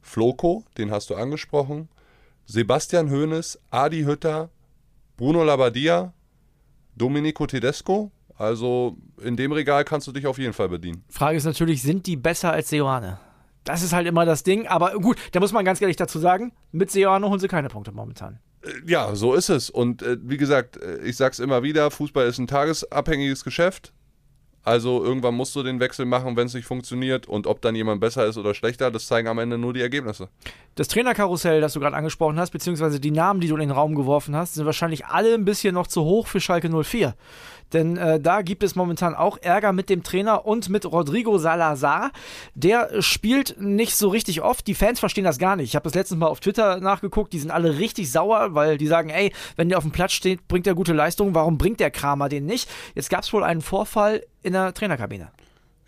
Floko, 0.00 0.64
den 0.78 0.90
hast 0.90 1.10
du 1.10 1.16
angesprochen, 1.16 1.88
Sebastian 2.46 3.10
Hoeneß, 3.10 3.58
Adi 3.70 4.02
Hütter, 4.04 4.50
Bruno 5.16 5.44
Labbadia, 5.44 6.14
Domenico 6.96 7.46
Tedesco, 7.46 8.10
also 8.36 8.96
in 9.22 9.36
dem 9.36 9.52
Regal 9.52 9.84
kannst 9.84 10.06
du 10.06 10.12
dich 10.12 10.26
auf 10.26 10.38
jeden 10.38 10.52
Fall 10.52 10.68
bedienen. 10.68 11.04
Frage 11.08 11.36
ist 11.36 11.44
natürlich, 11.44 11.82
sind 11.82 12.06
die 12.06 12.16
besser 12.16 12.52
als 12.52 12.70
Seoane? 12.70 13.18
Das 13.64 13.82
ist 13.82 13.92
halt 13.92 14.06
immer 14.06 14.24
das 14.24 14.42
Ding. 14.42 14.66
Aber 14.66 14.92
gut, 14.94 15.16
da 15.32 15.40
muss 15.40 15.52
man 15.52 15.64
ganz 15.64 15.80
ehrlich 15.80 15.96
dazu 15.96 16.18
sagen, 16.18 16.52
mit 16.72 16.90
Seoane 16.90 17.28
holen 17.28 17.40
sie 17.40 17.48
keine 17.48 17.68
Punkte 17.68 17.92
momentan. 17.92 18.40
Äh, 18.62 18.70
ja, 18.86 19.14
so 19.14 19.34
ist 19.34 19.48
es. 19.48 19.70
Und 19.70 20.02
äh, 20.02 20.18
wie 20.22 20.36
gesagt, 20.36 20.76
äh, 20.76 20.98
ich 21.02 21.16
sag's 21.16 21.38
immer 21.38 21.62
wieder, 21.62 21.90
Fußball 21.90 22.26
ist 22.26 22.38
ein 22.38 22.46
tagesabhängiges 22.46 23.44
Geschäft. 23.44 23.92
Also 24.64 25.02
irgendwann 25.02 25.34
musst 25.34 25.56
du 25.56 25.64
den 25.64 25.80
Wechsel 25.80 26.06
machen, 26.06 26.36
wenn 26.36 26.46
es 26.46 26.54
nicht 26.54 26.66
funktioniert. 26.66 27.26
Und 27.26 27.48
ob 27.48 27.60
dann 27.62 27.74
jemand 27.74 28.00
besser 28.00 28.26
ist 28.26 28.36
oder 28.38 28.54
schlechter, 28.54 28.92
das 28.92 29.06
zeigen 29.06 29.26
am 29.26 29.38
Ende 29.38 29.58
nur 29.58 29.72
die 29.72 29.80
Ergebnisse. 29.80 30.28
Das 30.76 30.86
Trainerkarussell, 30.86 31.60
das 31.60 31.72
du 31.72 31.80
gerade 31.80 31.96
angesprochen 31.96 32.38
hast, 32.38 32.50
beziehungsweise 32.50 33.00
die 33.00 33.10
Namen, 33.10 33.40
die 33.40 33.48
du 33.48 33.54
in 33.54 33.60
den 33.60 33.72
Raum 33.72 33.96
geworfen 33.96 34.36
hast, 34.36 34.54
sind 34.54 34.64
wahrscheinlich 34.64 35.06
alle 35.06 35.34
ein 35.34 35.44
bisschen 35.44 35.74
noch 35.74 35.88
zu 35.88 36.04
hoch 36.04 36.28
für 36.28 36.40
Schalke 36.40 36.70
04. 36.70 37.14
Denn 37.72 37.96
äh, 37.96 38.20
da 38.20 38.42
gibt 38.42 38.62
es 38.62 38.74
momentan 38.74 39.14
auch 39.14 39.38
Ärger 39.40 39.72
mit 39.72 39.88
dem 39.88 40.02
Trainer 40.02 40.46
und 40.46 40.68
mit 40.68 40.90
Rodrigo 40.90 41.38
Salazar. 41.38 42.10
Der 42.54 43.02
spielt 43.02 43.60
nicht 43.60 43.96
so 43.96 44.08
richtig 44.08 44.42
oft. 44.42 44.66
Die 44.66 44.74
Fans 44.74 45.00
verstehen 45.00 45.24
das 45.24 45.38
gar 45.38 45.56
nicht. 45.56 45.68
Ich 45.68 45.76
habe 45.76 45.84
das 45.84 45.94
letztes 45.94 46.16
Mal 46.16 46.26
auf 46.26 46.40
Twitter 46.40 46.80
nachgeguckt. 46.80 47.32
Die 47.32 47.38
sind 47.38 47.50
alle 47.50 47.78
richtig 47.78 48.10
sauer, 48.10 48.54
weil 48.54 48.78
die 48.78 48.86
sagen, 48.86 49.10
ey, 49.10 49.32
wenn 49.56 49.68
der 49.68 49.78
auf 49.78 49.84
dem 49.84 49.92
Platz 49.92 50.12
steht, 50.12 50.48
bringt 50.48 50.66
er 50.66 50.74
gute 50.74 50.92
Leistung. 50.92 51.34
Warum 51.34 51.58
bringt 51.58 51.80
der 51.80 51.90
Kramer 51.90 52.28
den 52.28 52.46
nicht? 52.46 52.68
Jetzt 52.94 53.10
gab 53.10 53.22
es 53.22 53.32
wohl 53.32 53.44
einen 53.44 53.62
Vorfall 53.62 54.22
in 54.42 54.52
der 54.52 54.74
Trainerkabine. 54.74 55.30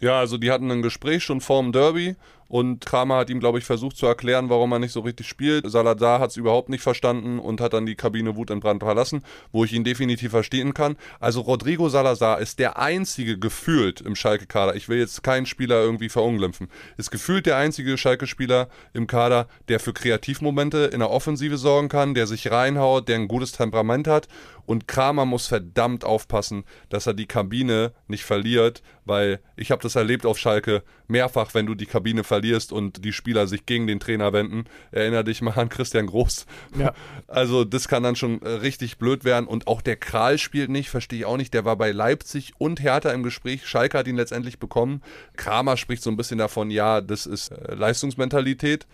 Ja, 0.00 0.18
also 0.18 0.38
die 0.38 0.50
hatten 0.50 0.70
ein 0.70 0.82
Gespräch 0.82 1.22
schon 1.22 1.40
vorm 1.40 1.72
Derby 1.72 2.16
Und 2.48 2.84
Kramer 2.84 3.16
hat 3.16 3.30
ihm, 3.30 3.40
glaube 3.40 3.58
ich, 3.58 3.64
versucht 3.64 3.96
zu 3.96 4.06
erklären, 4.06 4.48
warum 4.48 4.72
er 4.72 4.78
nicht 4.78 4.92
so 4.92 5.00
richtig 5.00 5.28
spielt. 5.28 5.70
Salazar 5.70 6.20
hat 6.20 6.30
es 6.30 6.36
überhaupt 6.36 6.68
nicht 6.68 6.82
verstanden 6.82 7.38
und 7.38 7.60
hat 7.60 7.72
dann 7.72 7.86
die 7.86 7.94
Kabine 7.94 8.36
wutentbrannt 8.36 8.82
verlassen, 8.82 9.22
wo 9.52 9.64
ich 9.64 9.72
ihn 9.72 9.84
definitiv 9.84 10.30
verstehen 10.30 10.74
kann. 10.74 10.96
Also 11.20 11.40
Rodrigo 11.40 11.88
Salazar 11.88 12.40
ist 12.40 12.58
der 12.58 12.78
einzige 12.78 13.38
gefühlt 13.38 14.00
im 14.00 14.16
Schalke-Kader. 14.16 14.76
Ich 14.76 14.88
will 14.88 14.98
jetzt 14.98 15.22
keinen 15.22 15.46
Spieler 15.46 15.82
irgendwie 15.82 16.08
verunglimpfen. 16.08 16.68
Ist 16.96 17.10
gefühlt 17.10 17.46
der 17.46 17.56
einzige 17.56 17.96
Schalke-Spieler 17.96 18.68
im 18.92 19.06
Kader, 19.06 19.48
der 19.68 19.80
für 19.80 19.92
Kreativmomente 19.92 20.90
in 20.92 21.00
der 21.00 21.10
Offensive 21.10 21.56
sorgen 21.56 21.88
kann, 21.88 22.14
der 22.14 22.26
sich 22.26 22.50
reinhaut, 22.50 23.08
der 23.08 23.16
ein 23.16 23.28
gutes 23.28 23.52
Temperament 23.52 24.06
hat. 24.06 24.28
Und 24.66 24.88
Kramer 24.88 25.26
muss 25.26 25.46
verdammt 25.46 26.04
aufpassen, 26.04 26.64
dass 26.88 27.06
er 27.06 27.14
die 27.14 27.26
Kabine 27.26 27.92
nicht 28.08 28.24
verliert, 28.24 28.82
weil 29.04 29.40
ich 29.56 29.70
habe 29.70 29.82
das 29.82 29.96
erlebt 29.96 30.24
auf 30.24 30.38
Schalke 30.38 30.82
mehrfach, 31.08 31.54
wenn 31.54 31.66
du 31.66 31.74
die 31.74 31.86
Kabine 31.86 32.24
verlierst 32.24 32.72
und 32.72 33.04
die 33.04 33.12
Spieler 33.12 33.46
sich 33.46 33.66
gegen 33.66 33.86
den 33.86 34.00
Trainer 34.00 34.32
wenden. 34.32 34.64
Erinner 34.90 35.22
dich 35.24 35.42
mal 35.42 35.54
an 35.54 35.68
Christian 35.68 36.06
Groß. 36.06 36.46
Ja. 36.78 36.92
Also 37.26 37.64
das 37.64 37.88
kann 37.88 38.02
dann 38.02 38.16
schon 38.16 38.42
äh, 38.42 38.48
richtig 38.48 38.98
blöd 38.98 39.24
werden. 39.24 39.46
Und 39.46 39.66
auch 39.66 39.80
der 39.80 39.96
Kral 39.96 40.38
spielt 40.38 40.70
nicht, 40.70 40.88
verstehe 40.88 41.20
ich 41.20 41.24
auch 41.24 41.36
nicht. 41.36 41.52
Der 41.52 41.64
war 41.64 41.76
bei 41.76 41.90
Leipzig 41.90 42.52
und 42.58 42.80
Hertha 42.80 43.10
im 43.10 43.22
Gespräch. 43.22 43.66
Schalke 43.66 43.98
hat 43.98 44.06
ihn 44.06 44.16
letztendlich 44.16 44.58
bekommen. 44.58 45.02
Kramer 45.36 45.76
spricht 45.76 46.02
so 46.02 46.10
ein 46.10 46.16
bisschen 46.16 46.38
davon, 46.38 46.70
ja, 46.70 47.00
das 47.00 47.26
ist 47.26 47.48
äh, 47.48 47.74
Leistungsmentalität. 47.74 48.86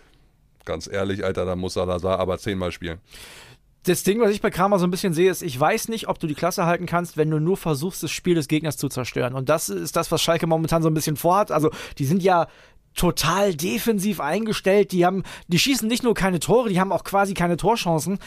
Ganz 0.64 0.86
ehrlich, 0.86 1.24
Alter, 1.24 1.44
da 1.44 1.56
muss 1.56 1.74
Salazar 1.74 2.18
aber 2.18 2.38
zehnmal 2.38 2.72
spielen 2.72 2.98
das 3.84 4.02
Ding, 4.02 4.20
was 4.20 4.30
ich 4.30 4.42
bei 4.42 4.50
Kramer 4.50 4.78
so 4.78 4.86
ein 4.86 4.90
bisschen 4.90 5.14
sehe, 5.14 5.30
ist, 5.30 5.42
ich 5.42 5.58
weiß 5.58 5.88
nicht, 5.88 6.08
ob 6.08 6.18
du 6.18 6.26
die 6.26 6.34
Klasse 6.34 6.66
halten 6.66 6.86
kannst, 6.86 7.16
wenn 7.16 7.30
du 7.30 7.40
nur 7.40 7.56
versuchst, 7.56 8.02
das 8.02 8.10
Spiel 8.10 8.34
des 8.34 8.48
Gegners 8.48 8.76
zu 8.76 8.88
zerstören. 8.88 9.34
Und 9.34 9.48
das 9.48 9.68
ist 9.68 9.96
das, 9.96 10.10
was 10.12 10.22
Schalke 10.22 10.46
momentan 10.46 10.82
so 10.82 10.90
ein 10.90 10.94
bisschen 10.94 11.16
vorhat. 11.16 11.50
Also, 11.50 11.70
die 11.98 12.04
sind 12.04 12.22
ja 12.22 12.46
total 12.94 13.54
defensiv 13.54 14.20
eingestellt. 14.20 14.92
Die 14.92 15.06
haben, 15.06 15.22
die 15.48 15.58
schießen 15.58 15.88
nicht 15.88 16.02
nur 16.02 16.14
keine 16.14 16.40
Tore, 16.40 16.68
die 16.68 16.80
haben 16.80 16.92
auch 16.92 17.04
quasi 17.04 17.34
keine 17.34 17.56
Torchancen 17.56 18.18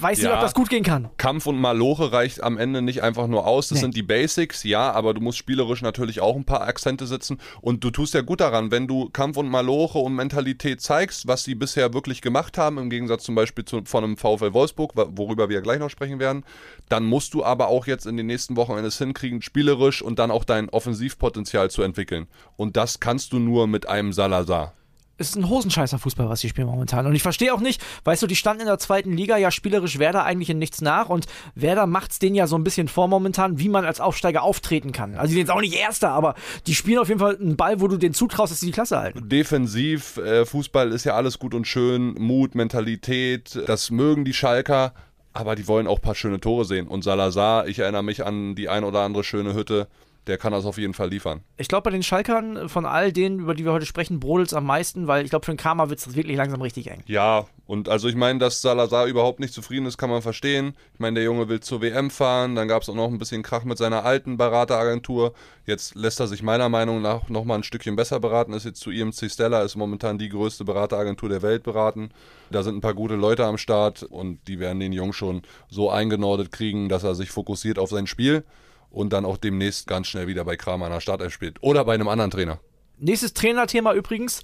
weiß 0.00 0.20
ja, 0.20 0.28
nicht, 0.28 0.36
ob 0.36 0.40
das 0.42 0.54
gut 0.54 0.68
gehen 0.68 0.82
kann. 0.82 1.08
Kampf 1.16 1.46
und 1.46 1.58
Maloche 1.60 2.12
reicht 2.12 2.42
am 2.42 2.58
Ende 2.58 2.82
nicht 2.82 3.02
einfach 3.02 3.26
nur 3.26 3.46
aus. 3.46 3.68
Das 3.68 3.76
nee. 3.76 3.82
sind 3.82 3.96
die 3.96 4.02
Basics, 4.02 4.64
ja, 4.64 4.90
aber 4.92 5.14
du 5.14 5.20
musst 5.20 5.38
spielerisch 5.38 5.82
natürlich 5.82 6.20
auch 6.20 6.36
ein 6.36 6.44
paar 6.44 6.62
Akzente 6.62 7.06
setzen. 7.06 7.38
Und 7.60 7.84
du 7.84 7.90
tust 7.90 8.14
ja 8.14 8.22
gut 8.22 8.40
daran, 8.40 8.70
wenn 8.70 8.86
du 8.86 9.10
Kampf 9.10 9.36
und 9.36 9.48
Maloche 9.48 9.98
und 9.98 10.14
Mentalität 10.14 10.80
zeigst, 10.80 11.26
was 11.26 11.44
sie 11.44 11.54
bisher 11.54 11.92
wirklich 11.94 12.22
gemacht 12.22 12.58
haben, 12.58 12.78
im 12.78 12.90
Gegensatz 12.90 13.24
zum 13.24 13.34
Beispiel 13.34 13.64
zu, 13.64 13.82
von 13.84 14.04
einem 14.04 14.16
VfL 14.16 14.52
Wolfsburg, 14.52 14.92
worüber 14.94 15.48
wir 15.48 15.56
ja 15.56 15.62
gleich 15.62 15.78
noch 15.78 15.90
sprechen 15.90 16.18
werden, 16.18 16.44
dann 16.88 17.04
musst 17.04 17.34
du 17.34 17.44
aber 17.44 17.68
auch 17.68 17.86
jetzt 17.86 18.06
in 18.06 18.16
den 18.16 18.26
nächsten 18.26 18.56
Wochen 18.56 18.72
es 18.80 18.98
hinkriegen, 18.98 19.42
spielerisch 19.42 20.02
und 20.02 20.18
dann 20.18 20.30
auch 20.30 20.44
dein 20.44 20.68
Offensivpotenzial 20.70 21.70
zu 21.70 21.82
entwickeln. 21.82 22.26
Und 22.56 22.76
das 22.76 23.00
kannst 23.00 23.32
du 23.32 23.38
nur 23.38 23.66
mit 23.66 23.88
einem 23.88 24.12
Salazar 24.12 24.74
ist 25.20 25.36
ein 25.36 25.48
Hosenscheißer 25.48 25.98
Fußball, 25.98 26.28
was 26.28 26.40
die 26.40 26.48
spielen 26.48 26.66
momentan. 26.66 27.06
Und 27.06 27.14
ich 27.14 27.22
verstehe 27.22 27.52
auch 27.52 27.60
nicht, 27.60 27.82
weißt 28.04 28.22
du, 28.22 28.26
die 28.26 28.36
standen 28.36 28.62
in 28.62 28.66
der 28.66 28.78
zweiten 28.78 29.12
Liga 29.12 29.36
ja 29.36 29.50
spielerisch 29.50 29.98
Werder 29.98 30.24
eigentlich 30.24 30.50
in 30.50 30.58
nichts 30.58 30.80
nach 30.80 31.08
und 31.08 31.26
Werder 31.54 31.86
macht 31.86 32.12
es 32.12 32.18
denen 32.18 32.34
ja 32.34 32.46
so 32.46 32.56
ein 32.56 32.64
bisschen 32.64 32.88
vor 32.88 33.06
momentan, 33.06 33.58
wie 33.58 33.68
man 33.68 33.84
als 33.84 34.00
Aufsteiger 34.00 34.42
auftreten 34.42 34.92
kann. 34.92 35.14
Also 35.14 35.28
die 35.28 35.34
sind 35.34 35.40
jetzt 35.40 35.50
auch 35.50 35.60
nicht 35.60 35.74
Erster, 35.74 36.10
aber 36.10 36.34
die 36.66 36.74
spielen 36.74 36.98
auf 36.98 37.08
jeden 37.08 37.20
Fall 37.20 37.36
einen 37.36 37.56
Ball, 37.56 37.80
wo 37.80 37.88
du 37.88 37.98
den 37.98 38.14
zutraust, 38.14 38.50
dass 38.50 38.60
sie 38.60 38.66
die 38.66 38.72
Klasse 38.72 38.98
halten. 38.98 39.28
Defensiv, 39.28 40.16
äh, 40.16 40.46
Fußball 40.46 40.90
ist 40.92 41.04
ja 41.04 41.14
alles 41.14 41.38
gut 41.38 41.54
und 41.54 41.66
schön, 41.66 42.14
Mut, 42.14 42.54
Mentalität, 42.54 43.58
das 43.66 43.90
mögen 43.90 44.24
die 44.24 44.34
Schalker. 44.34 44.94
Aber 45.32 45.54
die 45.54 45.68
wollen 45.68 45.86
auch 45.86 45.98
ein 45.98 46.02
paar 46.02 46.16
schöne 46.16 46.40
Tore 46.40 46.64
sehen. 46.64 46.88
Und 46.88 47.04
Salazar, 47.04 47.68
ich 47.68 47.78
erinnere 47.78 48.02
mich 48.02 48.26
an 48.26 48.56
die 48.56 48.68
ein 48.68 48.82
oder 48.82 49.00
andere 49.02 49.22
schöne 49.22 49.54
Hütte 49.54 49.86
der 50.26 50.38
kann 50.38 50.52
das 50.52 50.64
auf 50.64 50.78
jeden 50.78 50.94
Fall 50.94 51.08
liefern. 51.08 51.42
Ich 51.56 51.68
glaube, 51.68 51.84
bei 51.84 51.90
den 51.90 52.02
Schalkern 52.02 52.68
von 52.68 52.86
all 52.86 53.12
denen, 53.12 53.40
über 53.40 53.54
die 53.54 53.64
wir 53.64 53.72
heute 53.72 53.86
sprechen, 53.86 54.20
brodelt 54.20 54.48
es 54.48 54.54
am 54.54 54.66
meisten, 54.66 55.06
weil 55.06 55.24
ich 55.24 55.30
glaube, 55.30 55.44
für 55.44 55.52
den 55.52 55.56
Kramer 55.56 55.90
wird 55.90 55.98
es 55.98 56.14
wirklich 56.14 56.36
langsam 56.36 56.60
richtig 56.60 56.90
eng. 56.90 57.02
Ja, 57.06 57.46
und 57.66 57.88
also 57.88 58.08
ich 58.08 58.16
meine, 58.16 58.38
dass 58.38 58.60
Salazar 58.60 59.06
überhaupt 59.06 59.40
nicht 59.40 59.54
zufrieden 59.54 59.86
ist, 59.86 59.96
kann 59.96 60.10
man 60.10 60.22
verstehen. 60.22 60.74
Ich 60.92 61.00
meine, 61.00 61.14
der 61.14 61.24
Junge 61.24 61.48
will 61.48 61.60
zur 61.60 61.80
WM 61.80 62.10
fahren, 62.10 62.54
dann 62.54 62.68
gab 62.68 62.82
es 62.82 62.88
auch 62.88 62.94
noch 62.94 63.08
ein 63.08 63.18
bisschen 63.18 63.42
Krach 63.42 63.64
mit 63.64 63.78
seiner 63.78 64.04
alten 64.04 64.36
Berateragentur. 64.36 65.32
Jetzt 65.66 65.94
lässt 65.94 66.20
er 66.20 66.26
sich 66.26 66.42
meiner 66.42 66.68
Meinung 66.68 67.00
nach 67.00 67.28
nochmal 67.28 67.58
ein 67.58 67.64
Stückchen 67.64 67.96
besser 67.96 68.20
beraten, 68.20 68.52
ist 68.52 68.64
jetzt 68.64 68.80
zu 68.80 68.90
IMC 68.90 69.30
Stella, 69.30 69.62
ist 69.62 69.76
momentan 69.76 70.18
die 70.18 70.28
größte 70.28 70.64
Berateragentur 70.64 71.28
der 71.28 71.42
Welt 71.42 71.62
beraten. 71.62 72.10
Da 72.50 72.62
sind 72.62 72.76
ein 72.76 72.80
paar 72.80 72.94
gute 72.94 73.14
Leute 73.14 73.44
am 73.44 73.56
Start 73.56 74.02
und 74.02 74.40
die 74.48 74.58
werden 74.58 74.80
den 74.80 74.92
Jungen 74.92 75.12
schon 75.12 75.42
so 75.68 75.90
eingenordet 75.90 76.52
kriegen, 76.52 76.88
dass 76.88 77.04
er 77.04 77.14
sich 77.14 77.30
fokussiert 77.30 77.78
auf 77.78 77.90
sein 77.90 78.06
Spiel 78.06 78.44
und 78.90 79.12
dann 79.12 79.24
auch 79.24 79.36
demnächst 79.36 79.86
ganz 79.86 80.06
schnell 80.08 80.26
wieder 80.26 80.44
bei 80.44 80.56
Kramer 80.56 80.86
an 80.86 80.92
der 80.92 81.00
Startelf 81.00 81.32
spielt. 81.32 81.62
Oder 81.62 81.84
bei 81.84 81.94
einem 81.94 82.08
anderen 82.08 82.30
Trainer. 82.30 82.58
Nächstes 82.98 83.32
Trainerthema 83.32 83.94
übrigens. 83.94 84.42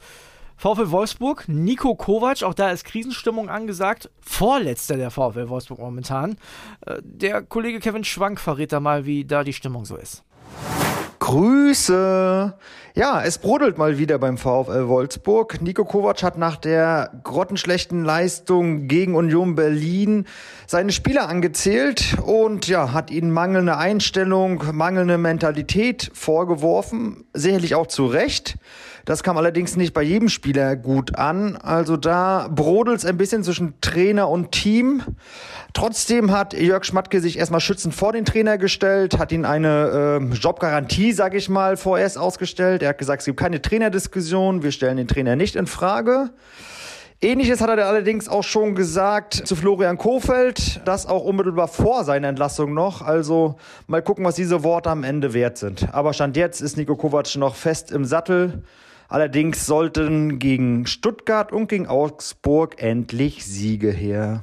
VfL 0.58 0.90
Wolfsburg, 0.90 1.44
Nico 1.48 1.94
Kovac, 1.94 2.42
auch 2.42 2.54
da 2.54 2.70
ist 2.70 2.84
Krisenstimmung 2.84 3.50
angesagt. 3.50 4.10
Vorletzter 4.20 4.96
der 4.96 5.10
VfL 5.10 5.50
Wolfsburg 5.50 5.78
momentan. 5.78 6.38
Äh, 6.86 7.02
der 7.02 7.42
Kollege 7.42 7.78
Kevin 7.78 8.04
Schwank 8.04 8.40
verrät 8.40 8.72
da 8.72 8.80
mal, 8.80 9.04
wie 9.04 9.26
da 9.26 9.44
die 9.44 9.52
Stimmung 9.52 9.84
so 9.84 9.96
ist. 9.96 10.24
Grüße! 11.26 12.54
Ja, 12.95 13.21
es 13.21 13.38
brodelt 13.38 13.78
mal 13.78 13.99
wieder 13.99 14.16
beim 14.16 14.38
VfL 14.38 14.87
Wolfsburg. 14.87 15.61
Nico 15.61 15.85
Kovac 15.85 16.23
hat 16.23 16.38
nach 16.38 16.54
der 16.54 17.11
grottenschlechten 17.25 18.04
Leistung 18.04 18.87
gegen 18.87 19.16
Union 19.16 19.56
Berlin 19.56 20.26
seine 20.68 20.92
Spieler 20.92 21.28
angezählt 21.28 22.16
und 22.25 22.68
ja, 22.68 22.92
hat 22.92 23.11
ihnen 23.11 23.33
mangelnde 23.33 23.76
Einstellung, 23.76 24.62
mangelnde 24.73 25.18
Mentalität 25.18 26.12
vorgeworfen. 26.14 27.25
Sicherlich 27.35 27.75
auch 27.75 27.88
zu 27.88 28.06
Recht. 28.06 28.56
Das 29.06 29.23
kam 29.23 29.37
allerdings 29.37 29.76
nicht 29.76 29.95
bei 29.95 30.02
jedem 30.02 30.28
Spieler 30.28 30.75
gut 30.75 31.16
an. 31.16 31.56
Also 31.56 31.97
da 31.97 32.49
brodelt 32.49 32.99
es 32.99 33.04
ein 33.04 33.16
bisschen 33.16 33.45
zwischen 33.45 33.75
Trainer 33.80 34.28
und 34.28 34.50
Team. 34.50 35.02
Trotzdem 35.75 36.33
hat 36.33 36.54
Jörg 36.54 36.85
Schmatke 36.85 37.21
sich 37.21 37.38
erstmal 37.38 37.61
schützend 37.61 37.95
vor 37.95 38.12
den 38.12 38.25
Trainer 38.25 38.59
gestellt, 38.59 39.18
hat 39.18 39.30
ihn 39.30 39.45
eine 39.45 40.21
äh, 40.21 40.35
Jobgarantie, 40.35 41.12
sage 41.16 41.38
ich 41.38 41.49
mal, 41.49 41.76
vorerst 41.76 42.18
ausgestellt. 42.18 42.82
Er 42.82 42.90
hat 42.90 42.99
gesagt, 42.99 43.23
es 43.23 43.26
gibt 43.26 43.40
keine 43.40 43.61
Trainerdiskussion, 43.61 44.62
wir 44.62 44.70
stellen 44.70 44.99
den 44.99 45.08
Trainer 45.08 45.35
nicht 45.35 45.56
in 45.56 45.66
Frage. 45.66 46.30
Ähnliches 47.23 47.62
hat 47.62 47.70
er 47.70 47.88
allerdings 47.88 48.28
auch 48.28 48.44
schon 48.44 48.75
gesagt 48.75 49.35
zu 49.35 49.56
Florian 49.56 49.96
Kofeld, 49.96 50.82
das 50.85 51.06
auch 51.06 51.25
unmittelbar 51.25 51.66
vor 51.66 52.04
seiner 52.04 52.28
Entlassung 52.28 52.75
noch. 52.75 53.00
Also 53.00 53.56
mal 53.87 54.02
gucken, 54.02 54.25
was 54.26 54.35
diese 54.35 54.62
Worte 54.62 54.90
am 54.90 55.02
Ende 55.02 55.32
wert 55.32 55.56
sind. 55.56 55.88
Aber 55.94 56.12
Stand 56.12 56.37
jetzt 56.37 56.61
ist 56.61 56.76
Nico 56.76 56.94
Kovac 56.94 57.35
noch 57.37 57.54
fest 57.54 57.90
im 57.90 58.04
Sattel. 58.04 58.62
Allerdings 59.08 59.64
sollten 59.64 60.38
gegen 60.38 60.87
Stuttgart 60.87 61.52
und 61.52 61.68
gegen 61.68 61.87
Augsburg 61.87 62.82
endlich 62.82 63.46
Siege 63.46 63.90
her. 63.90 64.42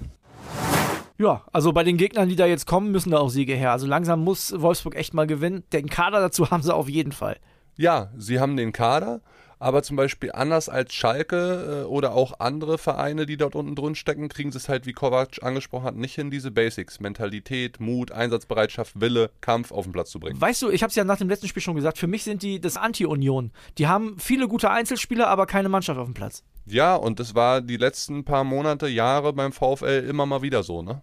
Ja, 1.18 1.44
also 1.52 1.74
bei 1.74 1.84
den 1.84 1.98
Gegnern, 1.98 2.30
die 2.30 2.36
da 2.36 2.46
jetzt 2.46 2.66
kommen, 2.66 2.92
müssen 2.92 3.12
da 3.12 3.20
auch 3.20 3.30
Siege 3.30 3.54
her. 3.54 3.72
Also 3.72 3.88
langsam 3.88 4.24
muss 4.24 4.54
Wolfsburg 4.60 4.96
echt 4.96 5.14
mal 5.14 5.28
gewinnen. 5.28 5.64
Den 5.72 5.90
Kader 5.90 6.20
dazu 6.20 6.50
haben 6.52 6.64
sie 6.64 6.74
auf 6.74 6.90
jeden 6.90 7.12
Fall. 7.12 7.38
Ja, 7.76 8.12
sie 8.18 8.40
haben 8.40 8.58
den 8.58 8.72
Kader 8.72 9.22
aber 9.64 9.82
zum 9.82 9.96
Beispiel 9.96 10.30
anders 10.34 10.68
als 10.68 10.94
Schalke 10.94 11.84
äh, 11.84 11.86
oder 11.86 12.14
auch 12.14 12.42
andere 12.42 12.78
Vereine, 12.78 13.26
die 13.26 13.38
dort 13.38 13.56
unten 13.56 13.76
drin 13.76 13.96
stecken, 13.96 14.28
kriegen 14.28 14.52
sie 14.52 14.58
es 14.58 14.68
halt, 14.68 14.86
wie 14.86 14.92
Kovac 14.92 15.42
angesprochen 15.42 15.86
hat, 15.86 15.96
nicht 15.96 16.16
hin, 16.16 16.30
diese 16.30 16.52
Basics, 16.52 17.00
Mentalität, 17.00 17.80
Mut, 17.80 18.12
Einsatzbereitschaft, 18.12 19.00
Wille, 19.00 19.32
Kampf 19.40 19.72
auf 19.72 19.86
den 19.86 19.94
Platz 19.94 20.12
zu 20.12 20.20
bringen. 20.20 20.40
Weißt 20.40 20.62
du, 20.62 20.70
ich 20.70 20.84
habe 20.84 20.90
es 20.90 20.96
ja 20.96 21.06
nach 21.06 21.18
dem 21.18 21.30
letzten 21.30 21.48
Spiel 21.48 21.62
schon 21.62 21.76
gesagt, 21.76 21.98
für 21.98 22.08
mich 22.08 22.26
sind 22.26 22.44
die 22.44 22.60
das 22.60 22.76
Anti-Union. 22.76 23.52
Die 23.78 23.88
haben 23.88 24.18
viele 24.20 24.50
gute 24.50 24.70
Einzelspieler, 24.70 25.30
aber 25.30 25.46
keine 25.46 25.70
Mannschaft 25.70 25.98
auf 25.98 26.08
dem 26.08 26.14
Platz. 26.14 26.44
Ja, 26.66 26.96
und 26.96 27.20
das 27.20 27.36
war 27.36 27.62
die 27.62 27.78
letzten 27.78 28.24
paar 28.24 28.44
Monate, 28.44 28.88
Jahre 28.88 29.34
beim 29.34 29.52
VfL 29.52 30.06
immer 30.10 30.26
mal 30.26 30.42
wieder 30.42 30.64
so, 30.64 30.82
ne? 30.82 31.02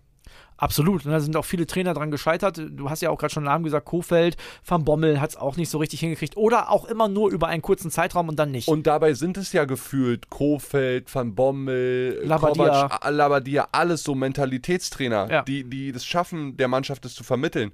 Absolut. 0.61 1.07
Und 1.07 1.12
da 1.12 1.21
sind 1.21 1.37
auch 1.37 1.45
viele 1.45 1.67
Trainer 1.67 1.95
dran 1.95 2.11
gescheitert. 2.11 2.61
Du 2.71 2.90
hast 2.90 3.00
ja 3.00 3.09
auch 3.09 3.17
gerade 3.17 3.33
schon 3.33 3.45
einen 3.45 3.52
Namen 3.52 3.64
gesagt, 3.64 3.87
Kofeld, 3.87 4.37
Van 4.64 4.85
Bommel 4.85 5.19
hat 5.19 5.31
es 5.31 5.37
auch 5.37 5.57
nicht 5.57 5.71
so 5.71 5.79
richtig 5.79 6.00
hingekriegt. 6.00 6.37
Oder 6.37 6.71
auch 6.71 6.85
immer 6.85 7.09
nur 7.09 7.31
über 7.31 7.49
einen 7.49 7.62
kurzen 7.62 7.90
Zeitraum 7.90 8.29
und 8.29 8.38
dann 8.38 8.50
nicht. 8.50 8.69
Und 8.69 8.87
dabei 8.87 9.14
sind 9.14 9.38
es 9.38 9.55
ja 9.55 9.64
gefühlt 9.64 10.29
Kofeld, 10.29 11.12
Van 11.14 11.35
Bommel, 11.35 12.21
Labadia, 12.25 12.88
Kovac, 12.88 13.11
Labadia 13.11 13.69
alles 13.73 14.02
so 14.02 14.14
Mentalitätstrainer, 14.14 15.31
ja. 15.31 15.43
die, 15.43 15.64
die 15.64 15.93
das 15.93 16.05
schaffen, 16.05 16.59
der 16.59 16.69
Mannschaft 16.69 17.07
das 17.07 17.14
zu 17.14 17.25
vermitteln. 17.25 17.73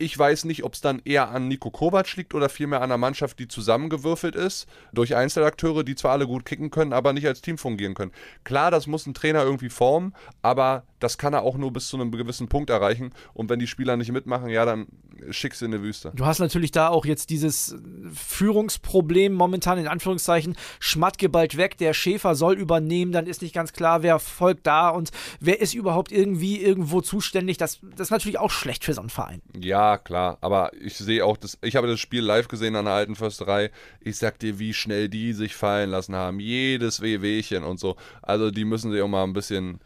Ich 0.00 0.16
weiß 0.16 0.44
nicht, 0.44 0.62
ob 0.62 0.74
es 0.74 0.80
dann 0.80 1.02
eher 1.04 1.30
an 1.30 1.48
Nico 1.48 1.72
Kovac 1.72 2.14
liegt 2.14 2.32
oder 2.32 2.48
vielmehr 2.48 2.78
an 2.78 2.84
einer 2.84 2.98
Mannschaft, 2.98 3.40
die 3.40 3.48
zusammengewürfelt 3.48 4.36
ist 4.36 4.68
durch 4.92 5.16
Einzelakteure, 5.16 5.82
die 5.82 5.96
zwar 5.96 6.12
alle 6.12 6.28
gut 6.28 6.44
kicken 6.44 6.70
können, 6.70 6.92
aber 6.92 7.12
nicht 7.12 7.26
als 7.26 7.40
Team 7.40 7.58
fungieren 7.58 7.94
können. 7.94 8.12
Klar, 8.44 8.70
das 8.70 8.86
muss 8.86 9.06
ein 9.06 9.14
Trainer 9.14 9.42
irgendwie 9.42 9.70
formen, 9.70 10.14
aber 10.40 10.84
das 11.00 11.18
kann 11.18 11.32
er 11.32 11.42
auch 11.42 11.56
nur 11.56 11.72
bis 11.72 11.88
zu 11.88 11.96
einem 11.96 12.12
gewissen 12.12 12.48
Punkt 12.48 12.70
erreichen. 12.70 13.12
Und 13.34 13.50
wenn 13.50 13.58
die 13.58 13.66
Spieler 13.66 13.96
nicht 13.96 14.12
mitmachen, 14.12 14.50
ja, 14.50 14.64
dann 14.64 14.86
schickst 15.30 15.62
in 15.62 15.70
die 15.70 15.82
Wüste. 15.82 16.12
Du 16.14 16.26
hast 16.26 16.38
natürlich 16.38 16.70
da 16.70 16.88
auch 16.88 17.06
jetzt 17.06 17.30
dieses 17.30 17.76
Führungsproblem 18.12 19.32
momentan 19.32 19.78
in 19.78 19.88
Anführungszeichen. 19.88 20.56
Schmatke 20.80 21.28
bald 21.28 21.56
weg, 21.56 21.78
der 21.78 21.94
Schäfer 21.94 22.34
soll 22.34 22.54
übernehmen, 22.54 23.12
dann 23.12 23.26
ist 23.26 23.42
nicht 23.42 23.54
ganz 23.54 23.72
klar, 23.72 24.02
wer 24.02 24.18
folgt 24.18 24.66
da 24.66 24.90
und 24.90 25.10
wer 25.40 25.60
ist 25.60 25.74
überhaupt 25.74 26.12
irgendwie 26.12 26.60
irgendwo 26.60 27.00
zuständig. 27.00 27.56
Das, 27.56 27.78
das 27.82 28.08
ist 28.08 28.10
natürlich 28.10 28.38
auch 28.38 28.50
schlecht 28.50 28.84
für 28.84 28.92
so 28.92 29.00
einen 29.00 29.10
Verein. 29.10 29.40
Ja, 29.58 29.78
Ja, 29.78 29.96
klar, 29.96 30.38
aber 30.40 30.72
ich 30.74 30.96
sehe 30.96 31.24
auch, 31.24 31.36
das, 31.36 31.56
ich 31.62 31.76
habe 31.76 31.86
das 31.86 32.00
Spiel 32.00 32.22
live 32.22 32.48
gesehen 32.48 32.74
an 32.74 32.86
der 32.86 32.94
alten 32.94 33.14
Försterei. 33.14 33.70
Ich 34.00 34.18
sag 34.18 34.40
dir, 34.40 34.58
wie 34.58 34.74
schnell 34.74 35.08
die 35.08 35.32
sich 35.32 35.54
fallen 35.54 35.90
lassen 35.90 36.16
haben. 36.16 36.40
Jedes 36.40 37.00
Wehwehchen 37.00 37.62
und 37.62 37.78
so. 37.78 37.94
Also 38.22 38.50
die 38.50 38.64
müssen 38.64 38.90
sich 38.90 39.00
auch 39.00 39.08
mal 39.08 39.22
ein 39.22 39.34
bisschen 39.34 39.78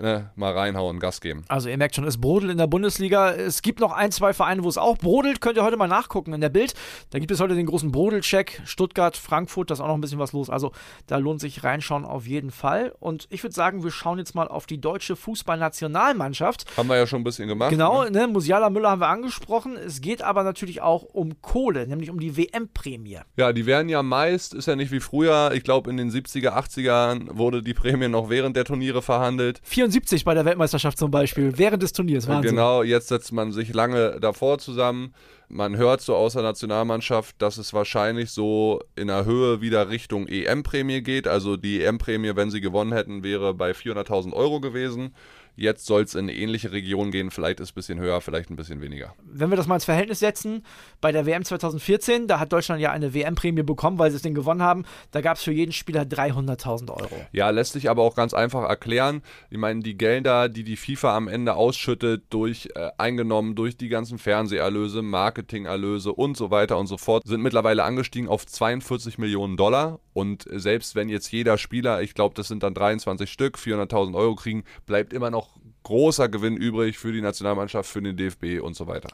ne, 0.00 0.30
mal 0.36 0.52
reinhauen, 0.52 0.98
Gas 1.00 1.20
geben. 1.20 1.44
Also 1.48 1.68
ihr 1.68 1.76
merkt 1.78 1.94
schon, 1.94 2.04
es 2.04 2.20
brodelt 2.20 2.50
in 2.52 2.58
der 2.58 2.66
Bundesliga. 2.66 3.32
Es 3.32 3.62
gibt 3.62 3.80
noch 3.80 3.92
ein, 3.92 4.12
zwei 4.12 4.32
Vereine, 4.32 4.64
wo 4.64 4.68
es 4.68 4.78
auch 4.78 4.98
brodelt. 4.98 5.40
Könnt 5.40 5.56
ihr 5.56 5.64
heute 5.64 5.76
mal 5.76 5.86
nachgucken 5.88 6.32
in 6.32 6.40
der 6.40 6.48
Bild. 6.48 6.74
Da 7.10 7.18
gibt 7.18 7.30
es 7.30 7.40
heute 7.40 7.54
den 7.54 7.66
großen 7.66 7.92
Brodelcheck. 7.92 8.62
Stuttgart, 8.64 9.16
Frankfurt, 9.16 9.70
da 9.70 9.74
ist 9.74 9.80
auch 9.80 9.86
noch 9.88 9.94
ein 9.94 10.00
bisschen 10.00 10.18
was 10.18 10.32
los. 10.32 10.50
Also 10.50 10.72
da 11.06 11.16
lohnt 11.18 11.40
sich 11.40 11.64
reinschauen 11.64 12.04
auf 12.04 12.26
jeden 12.26 12.50
Fall. 12.50 12.92
Und 13.00 13.26
ich 13.30 13.42
würde 13.42 13.54
sagen, 13.54 13.84
wir 13.84 13.90
schauen 13.90 14.18
jetzt 14.18 14.34
mal 14.34 14.48
auf 14.48 14.66
die 14.66 14.80
deutsche 14.80 15.16
Fußballnationalmannschaft. 15.16 16.64
Haben 16.76 16.88
wir 16.88 16.96
ja 16.96 17.06
schon 17.06 17.20
ein 17.20 17.24
bisschen 17.24 17.48
gemacht. 17.48 17.70
Genau, 17.70 18.04
Ne? 18.04 18.10
ne, 18.10 18.26
Musiala 18.28 18.70
Müller 18.70 18.90
haben 18.90 19.00
wir 19.00 19.08
angesprochen. 19.08 19.76
Es 19.76 20.00
geht 20.00 20.22
aber 20.22 20.42
natürlich 20.42 20.80
auch 20.82 21.02
um 21.02 21.40
Kohle, 21.42 21.86
nämlich 21.86 22.10
um 22.10 22.20
die 22.20 22.36
WM-Prämie. 22.36 23.18
Ja, 23.36 23.52
die 23.52 23.66
werden 23.66 23.88
ja 23.88 24.02
meist, 24.02 24.54
ist 24.54 24.66
ja 24.66 24.76
nicht 24.76 24.92
wie 24.92 25.00
früher. 25.00 25.52
Ich 25.54 25.64
glaube, 25.64 25.90
in 25.90 25.96
den 25.96 26.10
70er, 26.10 26.50
80ern 26.52 27.36
wurde 27.36 27.62
die 27.62 27.74
Prämie 27.74 28.08
noch 28.08 28.28
während 28.30 28.56
der 28.56 28.64
Turniere 28.64 29.02
verhandelt. 29.02 29.60
74 29.66 30.24
bei 30.24 30.32
der 30.32 30.44
Weltmeisterschaft 30.44 30.96
zum 30.96 31.10
Beispiel, 31.10 31.58
während 31.58 31.82
des 31.82 31.92
Turniers. 31.92 32.28
Wahnsinn. 32.28 32.52
Genau, 32.52 32.82
jetzt 32.84 33.08
setzt 33.08 33.32
man 33.32 33.50
sich 33.50 33.74
lange 33.74 34.18
davor 34.20 34.58
zusammen. 34.58 35.12
Man 35.48 35.76
hört 35.76 36.00
so 36.00 36.14
aus 36.14 36.34
der 36.34 36.42
Nationalmannschaft, 36.42 37.40
dass 37.42 37.58
es 37.58 37.74
wahrscheinlich 37.74 38.30
so 38.30 38.80
in 38.94 39.08
der 39.08 39.24
Höhe 39.24 39.60
wieder 39.60 39.90
Richtung 39.90 40.28
EM-Prämie 40.28 41.02
geht. 41.02 41.26
Also 41.26 41.56
die 41.56 41.82
EM-Prämie, 41.82 42.36
wenn 42.36 42.50
sie 42.50 42.60
gewonnen 42.60 42.92
hätten, 42.92 43.24
wäre 43.24 43.54
bei 43.54 43.72
400.000 43.72 44.32
Euro 44.32 44.60
gewesen. 44.60 45.14
Jetzt 45.56 45.86
soll 45.86 46.02
es 46.02 46.14
in 46.14 46.20
eine 46.20 46.34
ähnliche 46.34 46.70
Region 46.72 47.10
gehen. 47.10 47.30
Vielleicht 47.30 47.60
ist 47.60 47.70
es 47.70 47.72
ein 47.72 47.74
bisschen 47.76 47.98
höher, 47.98 48.20
vielleicht 48.20 48.50
ein 48.50 48.56
bisschen 48.56 48.82
weniger. 48.82 49.14
Wenn 49.24 49.50
wir 49.50 49.56
das 49.56 49.66
mal 49.66 49.76
ins 49.76 49.86
Verhältnis 49.86 50.18
setzen, 50.18 50.64
bei 51.00 51.12
der 51.12 51.24
WM 51.26 51.44
2014, 51.44 52.28
da 52.28 52.38
hat 52.38 52.52
Deutschland 52.52 52.80
ja 52.80 52.92
eine 52.92 53.14
WM-Prämie 53.14 53.62
bekommen, 53.62 53.98
weil 53.98 54.10
sie 54.10 54.16
es 54.16 54.22
den 54.22 54.34
gewonnen 54.34 54.62
haben. 54.62 54.84
Da 55.12 55.22
gab 55.22 55.38
es 55.38 55.42
für 55.42 55.52
jeden 55.52 55.72
Spieler 55.72 56.02
300.000 56.02 56.90
Euro. 56.90 57.16
Ja, 57.32 57.48
lässt 57.50 57.72
sich 57.72 57.88
aber 57.88 58.02
auch 58.02 58.14
ganz 58.14 58.34
einfach 58.34 58.68
erklären. 58.68 59.22
Ich 59.50 59.58
meine, 59.58 59.80
die 59.80 59.96
Gelder, 59.96 60.48
die 60.48 60.62
die 60.62 60.76
FIFA 60.76 61.16
am 61.16 61.28
Ende 61.28 61.54
ausschüttet, 61.54 62.24
durch 62.30 62.68
äh, 62.74 62.90
eingenommen 62.98 63.54
durch 63.54 63.76
die 63.76 63.88
ganzen 63.88 64.18
Fernseherlöse, 64.18 65.00
Marketingerlöse 65.00 66.12
und 66.12 66.36
so 66.36 66.50
weiter 66.50 66.78
und 66.78 66.86
so 66.86 66.98
fort, 66.98 67.24
sind 67.26 67.40
mittlerweile 67.40 67.84
angestiegen 67.84 68.28
auf 68.28 68.46
42 68.46 69.18
Millionen 69.18 69.56
Dollar. 69.56 70.00
Und 70.12 70.44
selbst 70.50 70.94
wenn 70.94 71.08
jetzt 71.08 71.30
jeder 71.32 71.58
Spieler, 71.58 72.02
ich 72.02 72.14
glaube, 72.14 72.34
das 72.34 72.48
sind 72.48 72.62
dann 72.62 72.74
23 72.74 73.30
Stück, 73.30 73.56
400.000 73.56 74.14
Euro 74.14 74.34
kriegen, 74.34 74.64
bleibt 74.86 75.12
immer 75.12 75.30
noch 75.30 75.45
großer 75.86 76.28
Gewinn 76.28 76.56
übrig 76.56 76.98
für 76.98 77.12
die 77.12 77.20
Nationalmannschaft, 77.20 77.88
für 77.88 78.02
den 78.02 78.16
DFB 78.16 78.60
und 78.60 78.74
so 78.74 78.88
weiter 78.88 79.08